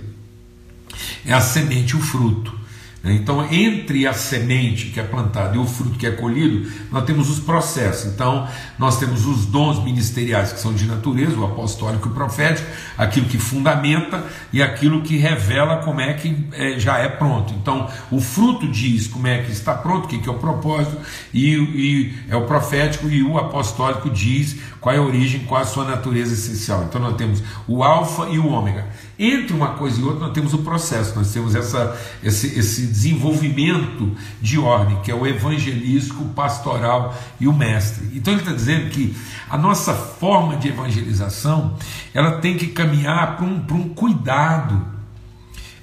É 1.27 1.33
a 1.33 1.41
semente, 1.41 1.97
o 1.97 2.01
fruto. 2.01 2.62
Então, 3.05 3.45
entre 3.53 4.07
a 4.07 4.13
semente 4.13 4.87
que 4.87 5.01
é 5.01 5.03
plantada 5.03 5.57
e 5.57 5.59
o 5.59 5.67
fruto 5.67 5.99
que 5.99 6.07
é 6.07 6.13
colhido, 6.13 6.71
nós 6.91 7.05
temos 7.05 7.29
os 7.29 7.41
processos. 7.41 8.13
Então, 8.13 8.47
nós 8.79 8.97
temos 8.99 9.27
os 9.27 9.45
dons 9.45 9.83
ministeriais 9.83 10.53
que 10.53 10.61
são 10.61 10.73
de 10.73 10.87
natureza, 10.87 11.37
o 11.37 11.45
apostólico 11.45 12.09
e 12.09 12.11
o 12.13 12.15
profético, 12.15 12.69
aquilo 12.97 13.27
que 13.27 13.39
fundamenta 13.39 14.25
e 14.53 14.63
aquilo 14.63 15.03
que 15.03 15.17
revela 15.17 15.79
como 15.79 16.01
é 16.01 16.13
que 16.15 16.47
é, 16.53 16.79
já 16.79 16.99
é 16.99 17.09
pronto. 17.09 17.53
Então, 17.55 17.89
o 18.09 18.21
fruto 18.21 18.69
diz 18.69 19.09
como 19.09 19.27
é 19.27 19.43
que 19.43 19.51
está 19.51 19.75
pronto, 19.75 20.05
o 20.05 20.09
que, 20.09 20.19
que 20.19 20.29
é 20.29 20.33
o 20.33 20.39
propósito, 20.39 20.97
e, 21.35 21.55
e 21.55 22.15
é 22.29 22.37
o 22.37 22.43
profético, 22.43 23.09
e 23.09 23.23
o 23.23 23.37
apostólico 23.37 24.09
diz 24.11 24.61
qual 24.81 24.95
é 24.95 24.99
a 24.99 25.03
origem, 25.03 25.41
qual 25.41 25.61
é 25.61 25.65
a 25.65 25.67
sua 25.67 25.85
natureza 25.85 26.35
essencial. 26.35 26.85
Então, 26.85 27.01
nós 27.01 27.17
temos 27.17 27.43
o 27.67 27.83
alfa 27.83 28.29
e 28.29 28.39
o 28.39 28.47
ômega. 28.47 28.87
Entre 29.19 29.55
uma 29.55 29.75
coisa 29.75 30.01
e 30.01 30.05
outra, 30.05 30.27
nós 30.27 30.33
temos 30.33 30.55
o 30.55 30.59
processo, 30.59 31.15
nós 31.15 31.33
temos 31.33 31.55
essa, 31.55 31.99
esse, 32.23 32.59
esse 32.59 32.87
desenvolvimento 32.87 34.17
de 34.41 34.59
ordem, 34.59 35.01
que 35.03 35.11
é 35.11 35.15
o 35.15 35.27
evangelístico, 35.27 36.25
o 36.25 36.29
pastoral 36.31 37.15
e 37.39 37.47
o 37.47 37.53
mestre. 37.53 38.11
Então 38.15 38.33
ele 38.33 38.41
está 38.41 38.55
dizendo 38.55 38.91
que 38.91 39.15
a 39.51 39.59
nossa 39.59 39.93
forma 39.93 40.57
de 40.57 40.69
evangelização 40.69 41.77
ela 42.15 42.39
tem 42.39 42.57
que 42.57 42.69
caminhar 42.69 43.37
para 43.37 43.45
um, 43.45 43.65
um 43.71 43.89
cuidado. 43.91 44.85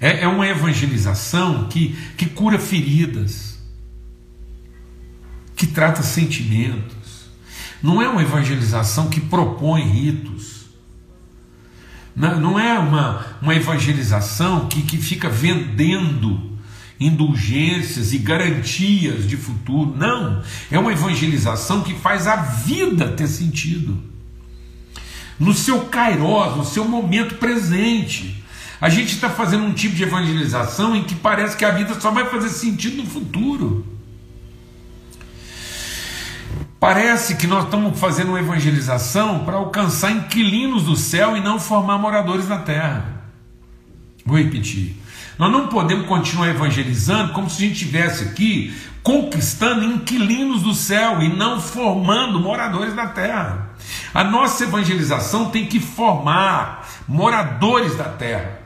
É, 0.02 0.22
é 0.22 0.28
uma 0.28 0.48
evangelização 0.48 1.66
que, 1.66 1.96
que 2.18 2.26
cura 2.26 2.58
feridas, 2.58 3.60
que 5.56 5.68
trata 5.68 6.02
sentimentos. 6.02 7.30
Não 7.82 8.02
é 8.02 8.10
uma 8.10 8.24
evangelização 8.24 9.08
que 9.08 9.22
propõe 9.22 9.84
ritos 9.84 10.59
não 12.20 12.60
é 12.60 12.78
uma, 12.78 13.26
uma 13.42 13.56
evangelização 13.56 14.68
que, 14.68 14.82
que 14.82 14.98
fica 14.98 15.30
vendendo 15.30 16.50
indulgências 17.00 18.14
e 18.14 18.18
garantias 18.18 19.26
de 19.26 19.38
futuro. 19.38 19.96
Não. 19.96 20.44
É 20.70 20.78
uma 20.78 20.92
evangelização 20.92 21.82
que 21.82 21.94
faz 21.94 22.28
a 22.28 22.36
vida 22.36 23.08
ter 23.08 23.28
sentido. 23.28 23.98
No 25.40 25.54
seu 25.54 25.86
kairos, 25.86 26.58
no 26.58 26.66
seu 26.66 26.84
momento 26.84 27.36
presente. 27.36 28.44
A 28.82 28.90
gente 28.90 29.14
está 29.14 29.30
fazendo 29.30 29.64
um 29.64 29.74
tipo 29.74 29.96
de 29.96 30.04
evangelização 30.04 30.96
em 30.96 31.04
que 31.04 31.16
parece 31.16 31.56
que 31.56 31.64
a 31.64 31.72
vida 31.72 31.98
só 32.00 32.12
vai 32.12 32.30
fazer 32.30 32.50
sentido 32.50 32.98
no 32.98 33.06
futuro. 33.06 33.86
Parece 36.80 37.36
que 37.36 37.46
nós 37.46 37.66
estamos 37.66 38.00
fazendo 38.00 38.30
uma 38.30 38.40
evangelização 38.40 39.40
para 39.40 39.58
alcançar 39.58 40.12
inquilinos 40.12 40.84
do 40.84 40.96
céu 40.96 41.36
e 41.36 41.42
não 41.42 41.60
formar 41.60 41.98
moradores 41.98 42.48
na 42.48 42.60
terra. 42.60 43.06
Vou 44.26 44.38
repetir. 44.38 44.96
Nós 45.38 45.52
não 45.52 45.68
podemos 45.68 46.08
continuar 46.08 46.50
evangelizando 46.50 47.34
como 47.34 47.50
se 47.50 47.64
a 47.64 47.68
gente 47.68 47.74
estivesse 47.74 48.24
aqui 48.26 48.74
conquistando 49.02 49.84
inquilinos 49.84 50.62
do 50.62 50.74
céu 50.74 51.22
e 51.22 51.30
não 51.30 51.60
formando 51.60 52.40
moradores 52.40 52.94
da 52.94 53.08
terra. 53.08 53.70
A 54.14 54.24
nossa 54.24 54.64
evangelização 54.64 55.50
tem 55.50 55.66
que 55.66 55.80
formar 55.80 56.88
moradores 57.08 57.96
da 57.96 58.06
terra. 58.06 58.60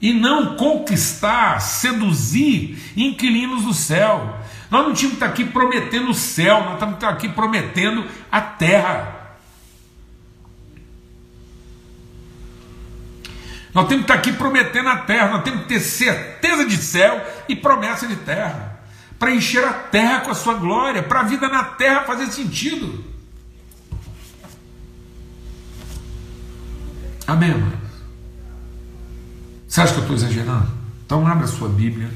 E 0.00 0.12
não 0.12 0.56
conquistar, 0.56 1.60
seduzir 1.60 2.78
inquilinos 2.96 3.64
do 3.64 3.74
céu. 3.74 4.37
Nós 4.70 4.86
não 4.86 4.92
tínhamos 4.92 5.18
que 5.18 5.24
estar 5.24 5.26
aqui 5.26 5.44
prometendo 5.44 6.10
o 6.10 6.14
céu, 6.14 6.62
nós 6.64 6.74
estamos 6.74 7.02
aqui 7.04 7.28
prometendo 7.28 8.04
a 8.30 8.40
terra. 8.40 9.18
Nós 13.72 13.86
temos 13.86 14.04
que 14.04 14.12
estar 14.12 14.14
aqui 14.14 14.32
prometendo 14.32 14.88
a 14.88 14.96
terra, 14.96 15.28
nós 15.28 15.42
temos 15.42 15.62
que 15.62 15.68
ter 15.68 15.80
certeza 15.80 16.66
de 16.66 16.76
céu 16.76 17.24
e 17.48 17.56
promessa 17.56 18.06
de 18.06 18.16
terra, 18.16 18.80
para 19.18 19.30
encher 19.30 19.64
a 19.64 19.72
terra 19.72 20.20
com 20.20 20.30
a 20.30 20.34
sua 20.34 20.54
glória, 20.54 21.02
para 21.02 21.20
a 21.20 21.24
vida 21.24 21.48
na 21.48 21.64
terra 21.64 22.02
fazer 22.02 22.26
sentido. 22.26 23.04
Amém, 27.26 27.50
irmãos? 27.50 27.74
Você 29.66 29.82
acha 29.82 29.92
que 29.92 29.98
eu 29.98 30.02
estou 30.02 30.16
exagerando? 30.16 30.68
Então 31.04 31.26
abra 31.26 31.44
a 31.44 31.48
sua 31.48 31.68
Bíblia, 31.68 32.10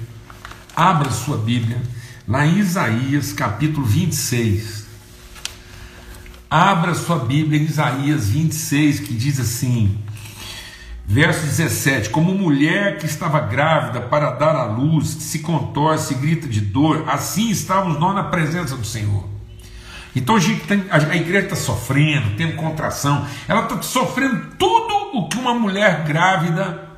abra 0.74 1.08
a 1.08 1.12
sua 1.12 1.36
Bíblia, 1.36 1.80
lá 2.32 2.46
em 2.46 2.60
Isaías 2.60 3.30
capítulo 3.30 3.84
26. 3.84 4.86
Abra 6.48 6.94
sua 6.94 7.18
Bíblia 7.18 7.60
em 7.60 7.64
Isaías 7.64 8.30
26, 8.30 9.00
que 9.00 9.12
diz 9.12 9.38
assim: 9.38 9.98
Verso 11.04 11.42
17: 11.42 12.08
Como 12.08 12.32
mulher 12.32 12.96
que 12.96 13.04
estava 13.04 13.38
grávida 13.38 14.00
para 14.00 14.30
dar 14.30 14.56
à 14.56 14.64
luz, 14.64 15.08
se 15.08 15.40
contorce 15.40 16.14
e 16.14 16.16
grita 16.16 16.48
de 16.48 16.62
dor, 16.62 17.04
assim 17.06 17.50
estávamos 17.50 18.00
nós 18.00 18.14
na 18.14 18.24
presença 18.24 18.78
do 18.78 18.86
Senhor. 18.86 19.28
Então 20.16 20.36
a 20.90 21.16
igreja 21.16 21.44
está 21.44 21.56
sofrendo, 21.56 22.34
tendo 22.36 22.56
contração, 22.56 23.26
ela 23.46 23.64
está 23.64 23.82
sofrendo 23.82 24.54
tudo 24.58 25.18
o 25.18 25.28
que 25.28 25.36
uma 25.36 25.52
mulher 25.52 26.04
grávida 26.04 26.88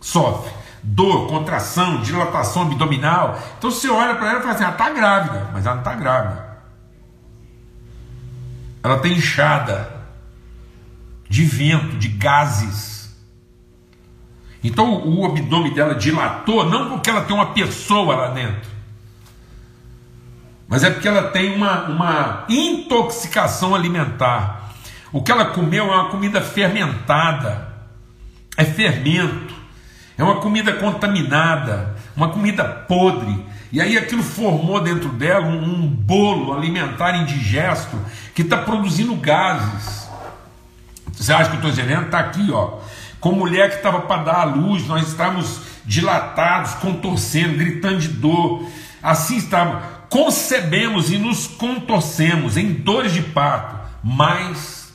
sofre: 0.00 0.61
dor, 0.82 1.28
contração, 1.28 2.00
dilatação 2.02 2.62
abdominal. 2.62 3.38
Então 3.58 3.70
você 3.70 3.88
olha 3.88 4.14
para 4.16 4.30
ela 4.30 4.38
e 4.38 4.42
fala 4.42 4.54
assim: 4.54 4.64
ela 4.64 4.72
está 4.72 4.90
grávida, 4.90 5.50
mas 5.52 5.64
ela 5.64 5.74
não 5.76 5.82
está 5.82 5.94
grávida. 5.94 6.52
Ela 8.82 8.96
está 8.96 9.08
inchada 9.08 10.02
de 11.28 11.44
vento, 11.44 11.96
de 11.96 12.08
gases. 12.08 13.16
Então 14.62 15.06
o 15.06 15.24
abdômen 15.24 15.72
dela 15.72 15.94
dilatou, 15.94 16.68
não 16.68 16.90
porque 16.90 17.10
ela 17.10 17.22
tem 17.22 17.34
uma 17.34 17.46
pessoa 17.46 18.14
lá 18.14 18.28
dentro, 18.28 18.70
mas 20.68 20.84
é 20.84 20.90
porque 20.90 21.08
ela 21.08 21.30
tem 21.30 21.54
uma, 21.54 21.84
uma 21.84 22.44
intoxicação 22.48 23.74
alimentar. 23.74 24.72
O 25.12 25.22
que 25.22 25.30
ela 25.30 25.46
comeu 25.46 25.92
é 25.92 25.94
uma 25.94 26.08
comida 26.08 26.40
fermentada, 26.40 27.68
é 28.56 28.64
fermento, 28.64 29.51
é 30.16 30.22
uma 30.22 30.40
comida 30.40 30.72
contaminada, 30.74 31.96
uma 32.16 32.28
comida 32.28 32.64
podre. 32.64 33.44
E 33.70 33.80
aí 33.80 33.96
aquilo 33.96 34.22
formou 34.22 34.80
dentro 34.80 35.08
dela 35.10 35.46
um, 35.46 35.84
um 35.84 35.86
bolo 35.88 36.52
alimentar 36.52 37.16
indigesto 37.16 37.98
que 38.34 38.42
está 38.42 38.58
produzindo 38.58 39.14
gases. 39.16 40.08
Você 41.12 41.32
acha 41.32 41.50
que 41.50 41.56
eu 41.56 41.68
estou 41.68 41.70
dizendo? 41.70 42.06
Está 42.06 42.18
aqui, 42.18 42.50
ó 42.50 42.80
com 43.22 43.30
mulher 43.30 43.70
que 43.70 43.76
estava 43.76 44.00
para 44.00 44.24
dar 44.24 44.34
à 44.40 44.44
luz, 44.44 44.84
nós 44.88 45.06
estávamos 45.06 45.60
dilatados, 45.86 46.74
contorcendo, 46.74 47.56
gritando 47.56 48.00
de 48.00 48.08
dor. 48.08 48.66
Assim 49.00 49.36
estávamos. 49.36 49.84
Concebemos 50.10 51.12
e 51.12 51.18
nos 51.18 51.46
contorcemos 51.46 52.56
em 52.56 52.72
dores 52.72 53.12
de 53.12 53.22
parto, 53.22 53.76
mas 54.02 54.92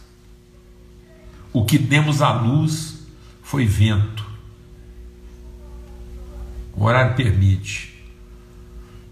o 1.53 1.63
que 1.63 1.77
demos 1.77 2.21
à 2.21 2.33
luz 2.33 3.07
foi 3.41 3.65
vento. 3.65 4.26
O 6.77 6.85
horário 6.85 7.15
permite. 7.15 7.95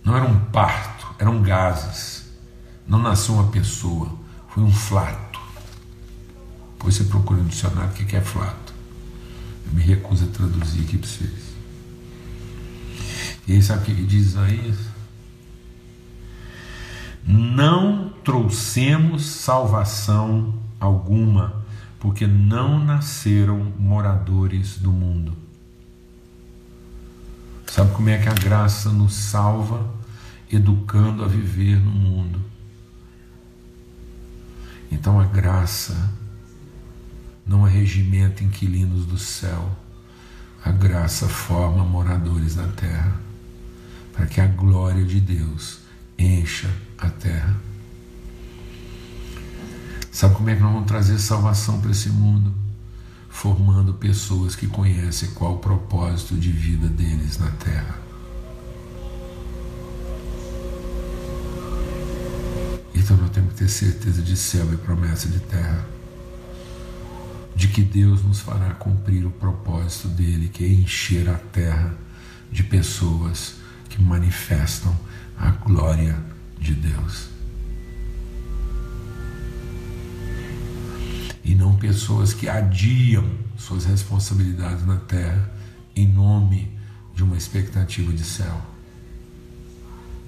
Não 0.04 0.16
era 0.16 0.24
um 0.24 0.40
parto, 0.52 1.08
eram 1.18 1.42
gases. 1.42 2.32
Não 2.88 3.00
nasceu 3.00 3.34
uma 3.34 3.50
pessoa, 3.52 4.08
foi 4.50 4.64
um 4.64 4.72
flato. 4.72 5.40
Depois 6.74 6.94
você 6.94 7.06
procura 7.06 7.42
no 7.42 7.50
dicionário 7.50 7.90
o 7.90 7.94
que 7.94 8.16
é 8.16 8.22
flato. 8.22 8.72
Eu 9.66 9.74
me 9.74 9.82
recuso 9.82 10.26
a 10.26 10.28
traduzir 10.28 10.84
aqui 10.84 11.00
para 11.00 11.10
vocês. 11.10 11.56
E 13.48 13.54
aí 13.54 13.64
sabe 13.64 13.82
o 13.82 13.96
que 13.96 14.04
diz 14.04 14.28
Isaías? 14.28 14.78
Não 17.26 18.14
trouxemos 18.24 19.26
salvação 19.26 20.54
alguma, 20.80 21.66
porque 22.00 22.28
não 22.28 22.78
nasceram 22.78 23.74
moradores 23.80 24.78
do 24.78 24.92
mundo. 24.92 25.45
Sabe 27.76 27.92
como 27.92 28.08
é 28.08 28.18
que 28.18 28.30
a 28.30 28.34
graça 28.34 28.90
nos 28.90 29.14
salva? 29.14 29.86
Educando 30.50 31.26
a 31.26 31.28
viver 31.28 31.78
no 31.78 31.92
mundo. 31.92 32.40
Então 34.90 35.20
a 35.20 35.26
graça 35.26 36.10
não 37.46 37.64
regimenta 37.64 38.46
inquilinos 38.46 39.06
do 39.06 39.18
céu. 39.18 39.70
A 40.64 40.72
graça 40.72 41.28
forma 41.28 41.84
moradores 41.84 42.56
da 42.56 42.66
terra, 42.66 43.20
para 44.14 44.26
que 44.26 44.40
a 44.40 44.48
glória 44.48 45.04
de 45.04 45.20
Deus 45.20 45.80
encha 46.18 46.74
a 46.98 47.10
terra. 47.10 47.58
Sabe 50.14 50.34
como 50.34 50.50
é 50.50 50.56
que 50.56 50.62
nós 50.62 50.72
vamos 50.72 50.88
trazer 50.88 51.20
salvação 51.20 51.82
para 51.82 51.92
esse 51.92 52.08
mundo? 52.08 52.54
Formando 53.36 53.94
pessoas 53.94 54.56
que 54.56 54.66
conhecem 54.66 55.30
qual 55.32 55.56
o 55.56 55.60
propósito 55.60 56.36
de 56.36 56.50
vida 56.50 56.88
deles 56.88 57.38
na 57.38 57.52
terra. 57.52 58.00
Então 62.96 63.18
nós 63.18 63.30
temos 63.32 63.52
que 63.52 63.60
ter 63.60 63.68
certeza 63.68 64.22
de 64.22 64.38
céu 64.38 64.74
e 64.74 64.78
promessa 64.78 65.28
de 65.28 65.40
terra 65.42 65.86
de 67.54 67.68
que 67.68 67.82
Deus 67.82 68.24
nos 68.24 68.40
fará 68.40 68.72
cumprir 68.72 69.26
o 69.26 69.32
propósito 69.32 70.08
dele, 70.08 70.48
que 70.48 70.64
é 70.64 70.70
encher 70.70 71.28
a 71.30 71.36
terra 71.36 71.94
de 72.50 72.64
pessoas 72.64 73.56
que 73.90 74.02
manifestam 74.02 74.98
a 75.38 75.52
glória 75.52 76.18
de 76.58 76.74
Deus. 76.74 77.35
E 81.46 81.56
não 81.56 81.78
pessoas 81.78 82.34
que 82.34 82.50
adiam 82.50 83.24
suas 83.56 83.86
responsabilidades 83.86 84.86
na 84.86 84.98
terra 84.98 85.54
em 85.96 86.08
nome 86.08 86.76
de 87.16 87.24
uma 87.24 87.38
expectativa 87.38 88.12
de 88.12 88.24
céu. 88.24 88.62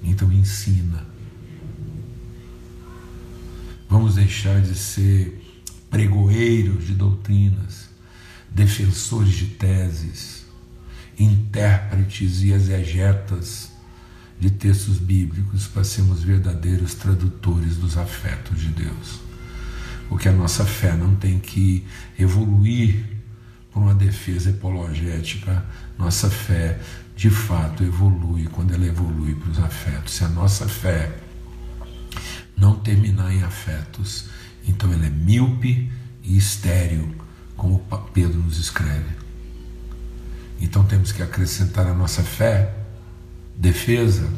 Então 0.02 0.32
ensina. 0.32 1.06
Vamos 3.90 4.14
deixar 4.14 4.62
de 4.62 4.74
ser 4.74 5.44
pregoeiros 5.90 6.86
de 6.86 6.94
doutrinas, 6.94 7.88
defensores 8.50 9.34
de 9.34 9.46
teses, 9.46 10.46
intérpretes 11.18 12.42
e 12.42 12.52
exegetas 12.52 13.72
de 14.38 14.50
textos 14.50 14.98
bíblicos 14.98 15.66
para 15.66 15.82
sermos 15.82 16.22
verdadeiros 16.22 16.94
tradutores 16.94 17.76
dos 17.76 17.96
afetos 17.98 18.60
de 18.60 18.68
Deus. 18.68 19.27
Porque 20.08 20.28
a 20.28 20.32
nossa 20.32 20.64
fé 20.64 20.94
não 20.94 21.14
tem 21.16 21.38
que 21.38 21.86
evoluir 22.18 23.04
por 23.72 23.82
uma 23.82 23.94
defesa 23.94 24.50
apologética, 24.50 25.64
nossa 25.98 26.30
fé 26.30 26.78
de 27.14 27.30
fato 27.30 27.82
evolui 27.82 28.46
quando 28.46 28.72
ela 28.72 28.86
evolui 28.86 29.34
para 29.34 29.50
os 29.50 29.58
afetos. 29.58 30.14
Se 30.14 30.24
a 30.24 30.28
nossa 30.28 30.68
fé 30.68 31.12
não 32.56 32.76
terminar 32.76 33.32
em 33.32 33.42
afetos, 33.42 34.28
então 34.66 34.92
ele 34.92 35.06
é 35.06 35.10
míope 35.10 35.90
e 36.22 36.36
estéril, 36.36 37.14
como 37.56 37.84
Pedro 38.12 38.38
nos 38.38 38.58
escreve. 38.58 39.16
Então 40.60 40.84
temos 40.84 41.12
que 41.12 41.22
acrescentar 41.22 41.86
a 41.86 41.94
nossa 41.94 42.22
fé, 42.22 42.74
defesa, 43.56 44.28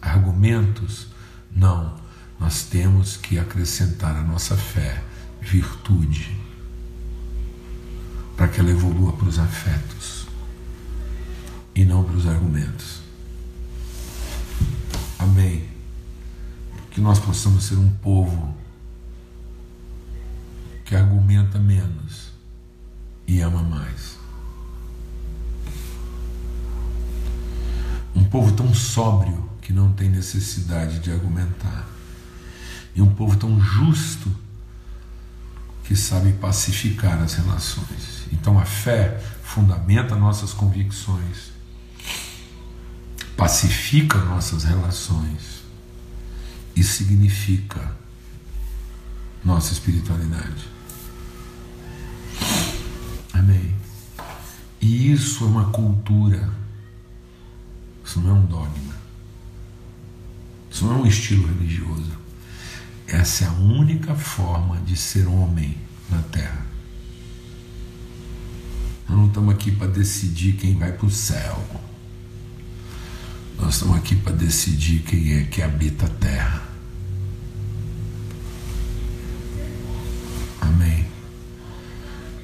argumentos. 0.00 1.08
Não, 1.54 1.99
nós 2.40 2.62
temos 2.62 3.18
que 3.18 3.38
acrescentar 3.38 4.16
a 4.16 4.22
nossa 4.22 4.56
fé, 4.56 5.04
virtude, 5.42 6.34
para 8.34 8.48
que 8.48 8.58
ela 8.58 8.70
evolua 8.70 9.12
para 9.12 9.28
os 9.28 9.38
afetos 9.38 10.26
e 11.74 11.84
não 11.84 12.02
para 12.02 12.16
os 12.16 12.26
argumentos. 12.26 13.02
Amém. 15.18 15.68
Que 16.90 17.00
nós 17.00 17.18
possamos 17.18 17.64
ser 17.64 17.76
um 17.76 17.90
povo 17.90 18.56
que 20.86 20.96
argumenta 20.96 21.58
menos 21.58 22.32
e 23.26 23.40
ama 23.40 23.62
mais. 23.62 24.18
Um 28.16 28.24
povo 28.24 28.50
tão 28.56 28.74
sóbrio 28.74 29.48
que 29.60 29.74
não 29.74 29.92
tem 29.92 30.08
necessidade 30.08 30.98
de 31.00 31.12
argumentar. 31.12 31.99
E 32.94 33.02
um 33.02 33.14
povo 33.14 33.36
tão 33.36 33.60
justo 33.60 34.30
que 35.84 35.96
sabe 35.96 36.32
pacificar 36.34 37.20
as 37.20 37.34
relações. 37.34 38.26
Então 38.32 38.58
a 38.58 38.64
fé 38.64 39.20
fundamenta 39.42 40.14
nossas 40.14 40.52
convicções, 40.52 41.50
pacifica 43.36 44.18
nossas 44.18 44.62
relações 44.62 45.62
e 46.76 46.84
significa 46.84 47.96
nossa 49.44 49.72
espiritualidade. 49.72 50.68
Amém. 53.32 53.74
E 54.80 55.10
isso 55.10 55.42
é 55.42 55.46
uma 55.48 55.70
cultura, 55.70 56.50
isso 58.04 58.20
não 58.20 58.30
é 58.30 58.32
um 58.32 58.46
dogma, 58.46 58.94
isso 60.70 60.84
não 60.84 60.94
é 60.94 60.96
um 60.98 61.06
estilo 61.06 61.48
religioso. 61.48 62.12
Essa 63.10 63.44
é 63.44 63.48
a 63.48 63.52
única 63.52 64.14
forma 64.14 64.76
de 64.82 64.96
ser 64.96 65.26
homem 65.26 65.76
na 66.08 66.22
Terra. 66.22 66.64
Nós 69.08 69.18
não 69.18 69.26
estamos 69.26 69.52
aqui 69.52 69.72
para 69.72 69.88
decidir 69.88 70.52
quem 70.52 70.78
vai 70.78 70.92
para 70.92 71.06
o 71.06 71.10
céu. 71.10 71.66
Nós 73.58 73.74
estamos 73.74 73.96
aqui 73.96 74.14
para 74.14 74.32
decidir 74.32 75.00
quem 75.00 75.32
é 75.34 75.42
que 75.42 75.60
habita 75.60 76.06
a 76.06 76.08
terra. 76.08 76.62
Amém. 80.60 81.04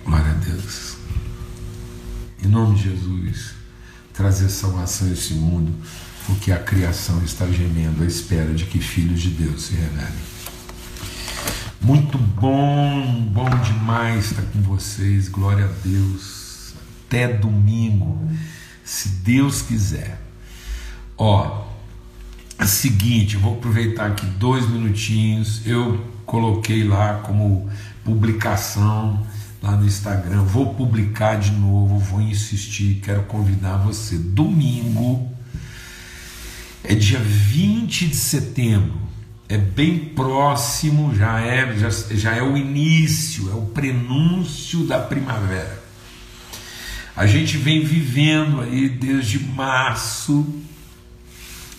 Glória 0.04 0.32
a 0.32 0.34
Deus. 0.34 0.96
Em 2.42 2.48
nome 2.48 2.76
de 2.76 2.82
Jesus, 2.82 3.54
trazer 4.12 4.48
salvação 4.48 5.08
a 5.08 5.12
esse 5.12 5.34
mundo, 5.34 5.72
porque 6.26 6.50
a 6.50 6.58
criação 6.58 7.22
está 7.22 7.46
gemendo 7.46 8.02
à 8.02 8.06
espera 8.06 8.52
de 8.52 8.64
que 8.64 8.80
filhos 8.80 9.22
de 9.22 9.30
Deus 9.30 9.66
se 9.66 9.74
revelem. 9.74 10.35
Muito 11.86 12.18
bom, 12.18 13.28
bom 13.30 13.48
demais 13.60 14.32
estar 14.32 14.42
com 14.42 14.60
vocês. 14.60 15.28
Glória 15.28 15.66
a 15.66 15.88
Deus. 15.88 16.74
Até 17.06 17.28
domingo, 17.28 18.20
se 18.82 19.08
Deus 19.08 19.62
quiser. 19.62 20.20
Ó, 21.16 21.64
é 22.58 22.66
seguinte, 22.66 23.36
vou 23.36 23.54
aproveitar 23.54 24.06
aqui 24.06 24.26
dois 24.26 24.68
minutinhos. 24.68 25.64
Eu 25.64 26.04
coloquei 26.26 26.82
lá 26.82 27.20
como 27.20 27.70
publicação 28.04 29.24
lá 29.62 29.76
no 29.76 29.86
Instagram. 29.86 30.42
Vou 30.42 30.74
publicar 30.74 31.36
de 31.36 31.52
novo, 31.52 32.00
vou 32.00 32.20
insistir. 32.20 33.00
Quero 33.00 33.22
convidar 33.26 33.76
você. 33.76 34.18
Domingo 34.18 35.30
é 36.82 36.96
dia 36.96 37.20
20 37.20 38.08
de 38.08 38.16
setembro. 38.16 39.05
É 39.48 39.56
bem 39.56 39.98
próximo, 39.98 41.14
já 41.14 41.40
é, 41.40 41.76
já, 41.76 41.88
já 41.90 42.34
é 42.34 42.42
o 42.42 42.56
início, 42.56 43.48
é 43.50 43.54
o 43.54 43.62
prenúncio 43.62 44.84
da 44.84 44.98
primavera. 44.98 45.84
A 47.16 47.26
gente 47.26 47.56
vem 47.56 47.84
vivendo 47.84 48.60
aí 48.60 48.88
desde 48.88 49.38
março 49.38 50.44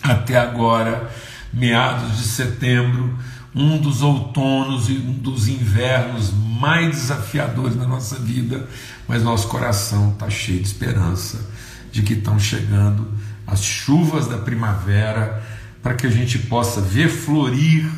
até 0.02 0.38
agora, 0.38 1.10
meados 1.52 2.16
de 2.16 2.24
setembro, 2.24 3.16
um 3.54 3.78
dos 3.78 4.02
outonos 4.02 4.88
e 4.88 4.92
um 4.92 5.12
dos 5.12 5.46
invernos 5.46 6.32
mais 6.32 6.90
desafiadores 6.90 7.76
da 7.76 7.86
nossa 7.86 8.16
vida, 8.16 8.68
mas 9.06 9.22
nosso 9.22 9.48
coração 9.48 10.12
está 10.12 10.30
cheio 10.30 10.60
de 10.60 10.66
esperança 10.66 11.46
de 11.92 12.02
que 12.02 12.14
estão 12.14 12.38
chegando 12.38 13.08
as 13.46 13.62
chuvas 13.62 14.26
da 14.26 14.38
primavera 14.38 15.42
para 15.82 15.94
que 15.94 16.06
a 16.06 16.10
gente 16.10 16.38
possa 16.38 16.80
ver 16.80 17.08
florir 17.08 17.88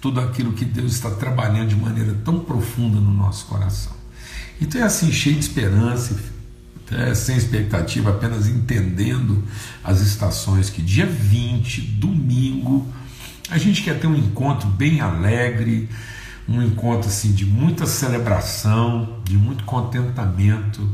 tudo 0.00 0.20
aquilo 0.20 0.52
que 0.52 0.64
Deus 0.64 0.92
está 0.92 1.10
trabalhando 1.10 1.68
de 1.68 1.76
maneira 1.76 2.14
tão 2.24 2.40
profunda 2.40 3.00
no 3.00 3.12
nosso 3.12 3.46
coração. 3.46 3.92
Então 4.60 4.80
é 4.80 4.84
assim, 4.84 5.12
cheio 5.12 5.36
de 5.36 5.42
esperança 5.42 6.16
é, 6.90 7.14
sem 7.14 7.36
expectativa, 7.36 8.10
apenas 8.10 8.48
entendendo 8.48 9.44
as 9.84 10.00
estações, 10.00 10.70
que 10.70 10.80
dia 10.80 11.06
20, 11.06 11.82
domingo, 11.82 12.86
a 13.50 13.58
gente 13.58 13.82
quer 13.82 13.98
ter 13.98 14.06
um 14.06 14.16
encontro 14.16 14.68
bem 14.68 15.00
alegre, 15.00 15.88
um 16.48 16.62
encontro 16.62 17.08
assim 17.08 17.32
de 17.32 17.44
muita 17.44 17.86
celebração, 17.86 19.20
de 19.24 19.36
muito 19.36 19.64
contentamento. 19.64 20.88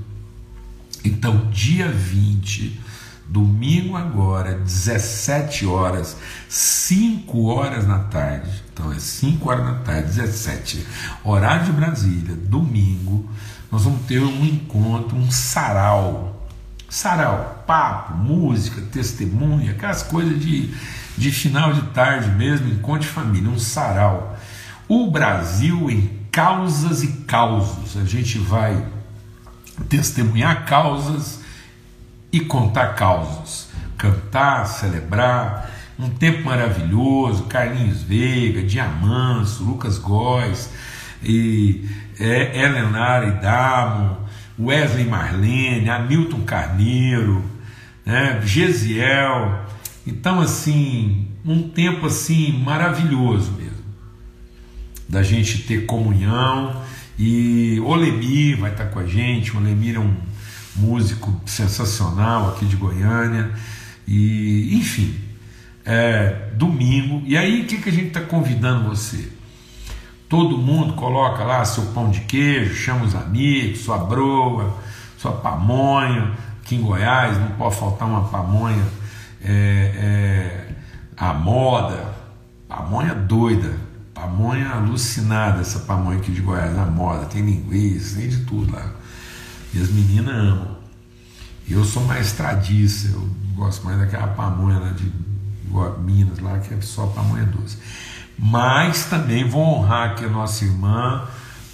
Então, 1.04 1.48
dia 1.50 1.88
20, 1.88 2.80
domingo 3.26 3.96
agora, 3.96 4.54
17 4.54 5.66
horas, 5.66 6.16
5 6.48 7.44
horas 7.46 7.87
na 7.87 8.00
tarde. 8.00 8.62
Então 8.72 8.92
é 8.92 8.98
5 8.98 9.48
horas 9.48 9.64
da 9.64 9.74
tarde, 9.74 10.08
17, 10.08 10.87
horário 11.24 11.66
de 11.66 11.72
Brasília, 11.72 12.34
domingo 12.34 13.28
nós 13.74 13.82
vamos 13.82 14.06
ter 14.06 14.20
um 14.20 14.44
encontro, 14.44 15.16
um 15.16 15.32
sarau. 15.32 16.48
Sarau, 16.88 17.64
papo, 17.66 18.14
música, 18.14 18.80
testemunha, 18.92 19.72
aquelas 19.72 20.04
coisas 20.04 20.40
de, 20.40 20.72
de 21.18 21.32
final 21.32 21.72
de 21.72 21.82
tarde 21.88 22.30
mesmo, 22.30 22.68
encontro 22.68 23.00
de 23.00 23.08
família, 23.08 23.50
um 23.50 23.58
sarau. 23.58 24.38
O 24.87 25.10
Brasil 25.10 25.90
em 25.90 26.08
causas 26.30 27.02
e 27.02 27.08
causos. 27.24 27.96
A 27.96 28.04
gente 28.04 28.38
vai 28.38 28.87
testemunhar 29.88 30.66
causas 30.66 31.40
e 32.35 32.40
contar 32.40 32.97
causos. 32.97 33.68
Cantar, 33.97 34.66
celebrar, 34.66 35.70
um 35.97 36.11
tempo 36.11 36.42
maravilhoso, 36.42 37.44
Carlinhos 37.44 38.03
Veiga, 38.03 38.61
Diamanso, 38.61 39.62
Lucas 39.62 39.99
Góes 39.99 40.68
e 41.23 41.88
é, 42.18 42.61
Helenara 42.61 43.29
Idamo, 43.29 44.16
Wesley 44.59 45.05
Marlene, 45.05 45.88
Hamilton 45.88 46.40
Carneiro, 46.40 47.44
né, 48.05 48.42
Gesiel. 48.44 49.64
Então, 50.05 50.40
assim, 50.40 51.29
um 51.44 51.68
tempo 51.68 52.07
assim 52.07 52.53
maravilhoso 52.64 53.53
mesmo, 53.53 53.85
da 55.09 55.23
gente 55.23 55.62
ter 55.62 55.87
comunhão. 55.87 56.83
E 57.16 57.81
Olemir 57.85 58.59
vai 58.59 58.73
estar 58.73 58.87
com 58.87 58.99
a 58.99 59.07
gente. 59.07 59.57
Olemir 59.57 59.94
é 59.94 60.01
um 60.01 60.16
músico 60.76 61.40
sensacional 61.46 62.50
aqui 62.50 62.66
de 62.66 62.76
Goiânia. 62.76 63.52
E, 64.06 64.76
enfim, 64.76 65.14
é, 65.84 66.50
domingo. 66.54 67.22
E 67.26 67.37
aí, 67.37 67.62
o 67.62 67.66
que, 67.66 67.78
que 67.78 67.88
a 67.88 67.92
gente 67.92 68.08
está 68.08 68.20
convidando 68.20 68.88
você? 68.88 69.30
Todo 70.28 70.58
mundo 70.58 70.94
coloca 70.94 71.44
lá 71.44 71.64
seu 71.64 71.84
pão 71.87 72.10
de 72.10 72.20
queijo, 72.20 72.74
chama 72.74 73.04
os 73.04 73.14
amigos, 73.14 73.80
sua 73.80 73.98
broa, 73.98 74.76
sua 75.16 75.32
pamonha. 75.32 76.32
Aqui 76.62 76.76
em 76.76 76.80
Goiás 76.80 77.38
não 77.38 77.50
pode 77.50 77.76
faltar 77.76 78.08
uma 78.08 78.24
pamonha 78.28 78.82
é, 79.44 79.92
é, 79.94 80.68
a 81.16 81.34
moda, 81.34 82.14
pamonha 82.66 83.14
doida, 83.14 83.76
pamonha 84.14 84.70
alucinada, 84.70 85.60
essa 85.60 85.80
pamonha 85.80 86.18
aqui 86.18 86.32
de 86.32 86.40
Goiás, 86.40 86.76
a 86.78 86.87
moda, 86.87 87.26
tem 87.26 87.42
linguiça, 87.42 88.18
tem 88.18 88.28
de 88.28 88.38
tudo 88.46 88.72
lá. 88.72 88.90
E 89.74 89.80
as 89.80 89.88
meninas 89.90 90.34
amam. 90.34 90.76
Eu 91.68 91.84
sou 91.84 92.04
mais 92.04 92.32
tradiça, 92.32 93.08
eu 93.08 93.28
gosto 93.56 93.84
mais 93.84 93.98
daquela 93.98 94.28
pamonha 94.28 94.78
lá 94.78 94.90
de 94.90 95.10
Minas, 96.04 96.38
lá, 96.38 96.58
que 96.60 96.72
é 96.72 96.80
só 96.80 97.06
pamonha 97.06 97.44
doce 97.46 97.78
mas 98.38 99.06
também 99.06 99.48
vou 99.48 99.62
honrar 99.62 100.10
aqui 100.10 100.24
a 100.24 100.28
nossa 100.28 100.64
irmã 100.64 101.26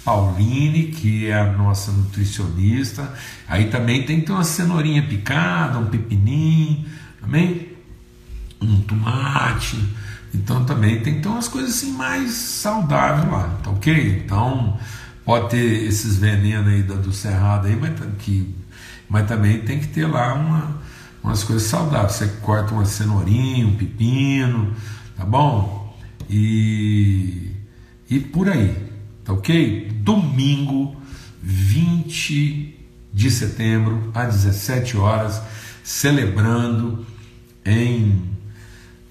Pauline, 0.03 0.87
que 0.87 1.27
é 1.27 1.39
a 1.39 1.51
nossa 1.51 1.91
nutricionista. 1.91 3.11
Aí 3.47 3.65
também 3.69 4.03
tem 4.03 4.19
que 4.19 4.27
ter 4.27 4.31
uma 4.31 4.43
cenourinha 4.43 5.03
picada, 5.03 5.77
um 5.77 5.85
pepininho, 5.85 6.85
amém? 7.21 7.69
Um 8.61 8.81
tomate. 8.81 9.77
Então 10.33 10.63
também 10.65 11.01
tem 11.01 11.15
que 11.15 11.21
ter 11.21 11.27
umas 11.27 11.47
coisas 11.47 11.71
assim 11.71 11.91
mais 11.91 12.31
saudáveis 12.31 13.31
lá, 13.31 13.59
tá 13.63 13.69
ok? 13.69 14.23
Então 14.25 14.77
pode 15.25 15.49
ter 15.49 15.83
esses 15.85 16.17
venenos 16.17 16.67
aí 16.67 16.83
do 16.83 17.13
cerrado 17.13 17.67
aí, 17.67 17.75
mas, 17.75 17.99
que, 18.19 18.55
mas 19.09 19.27
também 19.27 19.61
tem 19.61 19.79
que 19.79 19.87
ter 19.87 20.05
lá 20.07 20.33
uma, 20.33 20.81
umas 21.23 21.43
coisas 21.43 21.67
saudáveis. 21.67 22.13
Você 22.13 22.27
corta 22.41 22.73
uma 22.73 22.85
cenourinha, 22.85 23.67
um 23.67 23.75
pepino, 23.75 24.73
tá 25.15 25.25
bom? 25.25 25.81
e, 26.31 27.51
e 28.09 28.19
por 28.19 28.47
aí, 28.47 28.73
tá 29.25 29.33
ok? 29.33 29.91
Domingo, 29.95 30.95
20 31.43 32.79
de 33.13 33.29
setembro, 33.29 34.09
às 34.15 34.43
17 34.43 34.95
horas, 34.95 35.41
celebrando 35.83 37.05
em, 37.65 38.23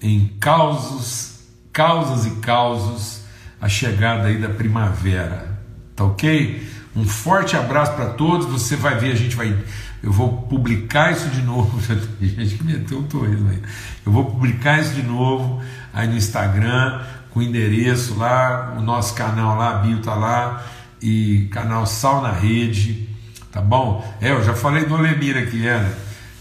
em 0.01 0.31
causos, 0.39 1.41
causas 1.71 2.25
e 2.25 2.31
causos 2.39 3.21
a 3.61 3.69
chegada 3.69 4.27
aí 4.27 4.41
da 4.41 4.49
primavera, 4.49 5.50
tá 5.95 6.03
ok? 6.03 6.67
Um 6.95 7.05
forte 7.05 7.55
abraço 7.55 7.93
para 7.93 8.07
todos. 8.07 8.47
Você 8.47 8.75
vai 8.75 8.97
ver, 8.97 9.11
a 9.11 9.15
gente 9.15 9.35
vai. 9.35 9.57
Eu 10.03 10.11
vou 10.11 10.43
publicar 10.43 11.11
isso 11.11 11.29
de 11.29 11.41
novo. 11.41 11.79
gente 12.19 12.55
que 12.55 12.63
meteu 12.63 12.99
um 12.99 13.03
torresmo 13.03 13.49
aí. 13.49 13.61
Eu 14.05 14.11
vou 14.11 14.25
publicar 14.25 14.79
isso 14.79 14.93
de 14.93 15.03
novo 15.03 15.61
aí 15.93 16.07
no 16.07 16.15
Instagram, 16.15 17.01
com 17.31 17.39
o 17.39 17.43
endereço 17.43 18.17
lá, 18.17 18.75
o 18.77 18.81
nosso 18.81 19.13
canal 19.13 19.57
lá, 19.57 19.71
a 19.71 19.77
bio 19.79 19.99
tá 19.99 20.15
lá, 20.15 20.65
e 21.01 21.47
canal 21.51 21.85
Sal 21.85 22.21
na 22.21 22.31
Rede, 22.31 23.09
tá 23.51 23.61
bom? 23.61 24.05
É, 24.21 24.31
eu 24.31 24.43
já 24.43 24.53
falei 24.53 24.85
do 24.85 24.95
Lemir 24.95 25.37
aqui, 25.37 25.67
é, 25.67 25.77
né? 25.79 25.93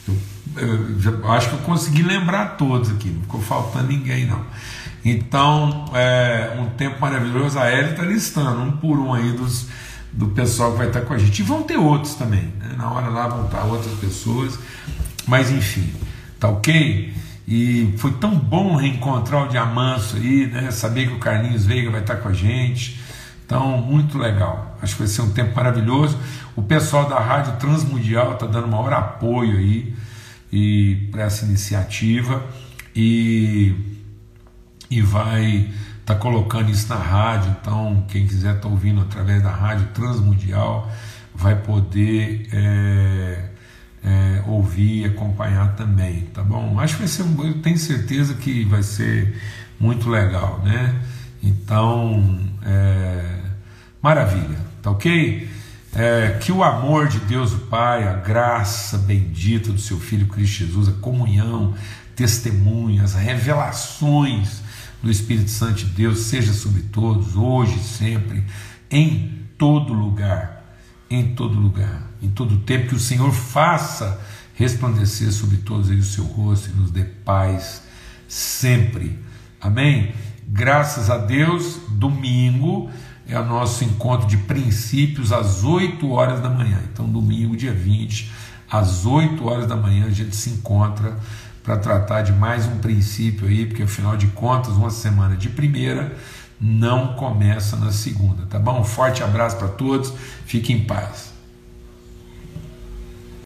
Eu 0.07 0.17
eu 0.57 1.31
acho 1.31 1.49
que 1.49 1.55
eu 1.55 1.61
consegui 1.61 2.03
lembrar 2.03 2.57
todos 2.57 2.91
aqui, 2.91 3.09
não 3.09 3.23
ficou 3.23 3.41
faltando 3.41 3.89
ninguém 3.89 4.27
não. 4.27 4.45
Então, 5.05 5.87
é, 5.95 6.57
um 6.59 6.67
tempo 6.71 7.01
maravilhoso, 7.01 7.59
a 7.59 7.71
Ellie 7.73 7.93
está 7.93 8.03
listando 8.03 8.61
um 8.61 8.73
por 8.73 8.99
um 8.99 9.15
aí 9.15 9.33
dos, 9.33 9.67
do 10.13 10.29
pessoal 10.29 10.73
que 10.73 10.79
vai 10.79 10.89
estar 10.89 11.01
com 11.03 11.15
a 11.15 11.19
gente. 11.19 11.41
E 11.41 11.43
vão 11.43 11.63
ter 11.63 11.79
outros 11.79 12.15
também, 12.15 12.53
né? 12.59 12.75
na 12.77 12.91
hora 12.91 13.09
lá 13.09 13.29
vão 13.29 13.47
estar 13.47 13.65
outras 13.65 13.95
pessoas, 13.95 14.59
mas 15.27 15.51
enfim, 15.51 15.91
tá 16.39 16.49
ok? 16.49 17.15
E 17.49 17.95
foi 17.97 18.13
tão 18.13 18.35
bom 18.37 18.77
reencontrar 18.77 19.47
o 19.47 19.49
Diamanso 19.49 20.17
aí, 20.17 20.47
né? 20.47 20.71
Saber 20.71 21.09
que 21.09 21.15
o 21.15 21.19
Carlinhos 21.19 21.67
Veiga 21.67 21.91
vai 21.91 22.01
estar 22.01 22.17
com 22.17 22.29
a 22.29 22.33
gente. 22.33 23.01
Então, 23.45 23.79
muito 23.79 24.17
legal. 24.17 24.79
Acho 24.81 24.95
que 24.95 25.01
vai 25.01 25.09
ser 25.09 25.23
um 25.23 25.31
tempo 25.31 25.57
maravilhoso. 25.57 26.17
O 26.55 26.63
pessoal 26.63 27.09
da 27.09 27.19
Rádio 27.19 27.55
Transmundial 27.57 28.35
está 28.35 28.47
dando 28.47 28.69
maior 28.69 28.93
apoio 28.93 29.59
aí 29.59 29.93
e 30.53 31.09
para 31.11 31.25
essa 31.25 31.45
iniciativa 31.45 32.45
e, 32.95 33.75
e 34.91 35.01
vai 35.01 35.71
estar 36.01 36.15
tá 36.15 36.17
colocando 36.17 36.71
isso 36.71 36.89
na 36.89 36.97
rádio. 36.97 37.57
Então, 37.61 38.05
quem 38.09 38.27
quiser 38.27 38.57
estar 38.57 38.63
tá 38.63 38.69
ouvindo 38.69 39.01
através 39.01 39.43
da 39.43 39.51
Rádio 39.51 39.87
Transmundial 39.95 40.91
vai 41.35 41.55
poder 41.55 42.49
é, 42.53 43.45
é, 44.03 44.43
ouvir 44.47 45.03
e 45.03 45.05
acompanhar 45.05 45.77
também, 45.77 46.23
tá 46.35 46.43
bom? 46.43 46.79
Acho 46.81 46.95
que 46.95 47.03
vai 47.03 47.09
ser, 47.09 47.23
eu 47.23 47.63
tenho 47.63 47.79
certeza 47.79 48.35
que 48.35 48.65
vai 48.65 48.83
ser 48.83 49.41
muito 49.79 50.11
legal, 50.11 50.61
né? 50.65 51.01
Então, 51.43 52.39
é, 52.63 53.39
maravilha, 54.03 54.59
tá 54.83 54.91
ok? 54.91 55.49
É, 55.95 56.39
que 56.41 56.53
o 56.53 56.63
amor 56.63 57.09
de 57.09 57.19
Deus 57.21 57.53
o 57.53 57.59
Pai, 57.61 58.07
a 58.07 58.15
graça 58.15 58.99
bendita 58.99 59.73
do 59.73 59.81
seu 59.81 59.99
Filho 59.99 60.27
Cristo 60.27 60.65
Jesus, 60.65 60.89
a 60.89 60.93
comunhão, 60.93 61.75
testemunhas, 62.15 63.15
revelações 63.15 64.63
do 65.03 65.11
Espírito 65.11 65.51
Santo 65.51 65.79
de 65.79 65.87
Deus 65.87 66.21
seja 66.21 66.53
sobre 66.53 66.83
todos, 66.83 67.37
hoje 67.37 67.79
sempre, 67.79 68.45
em 68.91 69.41
todo 69.57 69.93
lugar, 69.93 70.65
em 71.09 71.35
todo 71.35 71.59
lugar, 71.59 72.11
em 72.23 72.29
todo 72.29 72.59
tempo, 72.59 72.89
que 72.89 72.95
o 72.95 73.01
Senhor 73.01 73.33
faça 73.33 74.21
resplandecer 74.55 75.33
sobre 75.33 75.57
todos 75.59 75.89
eles 75.89 76.11
o 76.11 76.13
seu 76.13 76.25
rosto 76.25 76.71
e 76.71 76.75
nos 76.75 76.91
dê 76.91 77.05
paz 77.05 77.83
sempre. 78.29 79.19
Amém? 79.61 80.13
Graças 80.47 81.09
a 81.09 81.17
Deus, 81.17 81.79
domingo 81.89 82.91
é 83.27 83.39
o 83.39 83.45
nosso 83.47 83.85
encontro 83.85 84.27
de 84.27 84.37
princípios 84.37 85.33
às 85.33 85.63
8 85.63 86.11
horas 86.11 86.41
da 86.41 86.51
manhã. 86.51 86.81
Então, 86.93 87.09
domingo, 87.09 87.57
dia 87.57 87.73
20, 87.73 88.31
às 88.69 89.07
8 89.07 89.47
horas 89.47 89.67
da 89.67 89.77
manhã, 89.77 90.07
a 90.07 90.11
gente 90.11 90.35
se 90.35 90.51
encontra 90.51 91.17
para 91.63 91.77
tratar 91.77 92.23
de 92.23 92.33
mais 92.33 92.67
um 92.67 92.79
princípio 92.79 93.47
aí, 93.47 93.67
porque 93.67 93.83
afinal 93.83 94.17
de 94.17 94.27
contas, 94.29 94.75
uma 94.75 94.91
semana 94.91 95.37
de 95.37 95.49
primeira 95.49 96.17
não 96.61 97.15
começa 97.15 97.77
na 97.77 97.91
segunda, 97.91 98.45
tá 98.47 98.59
bom? 98.59 98.81
Um 98.81 98.85
forte 98.85 99.23
abraço 99.23 99.57
para 99.57 99.69
todos, 99.69 100.13
fiquem 100.45 100.77
em 100.77 100.85
paz. 100.85 101.30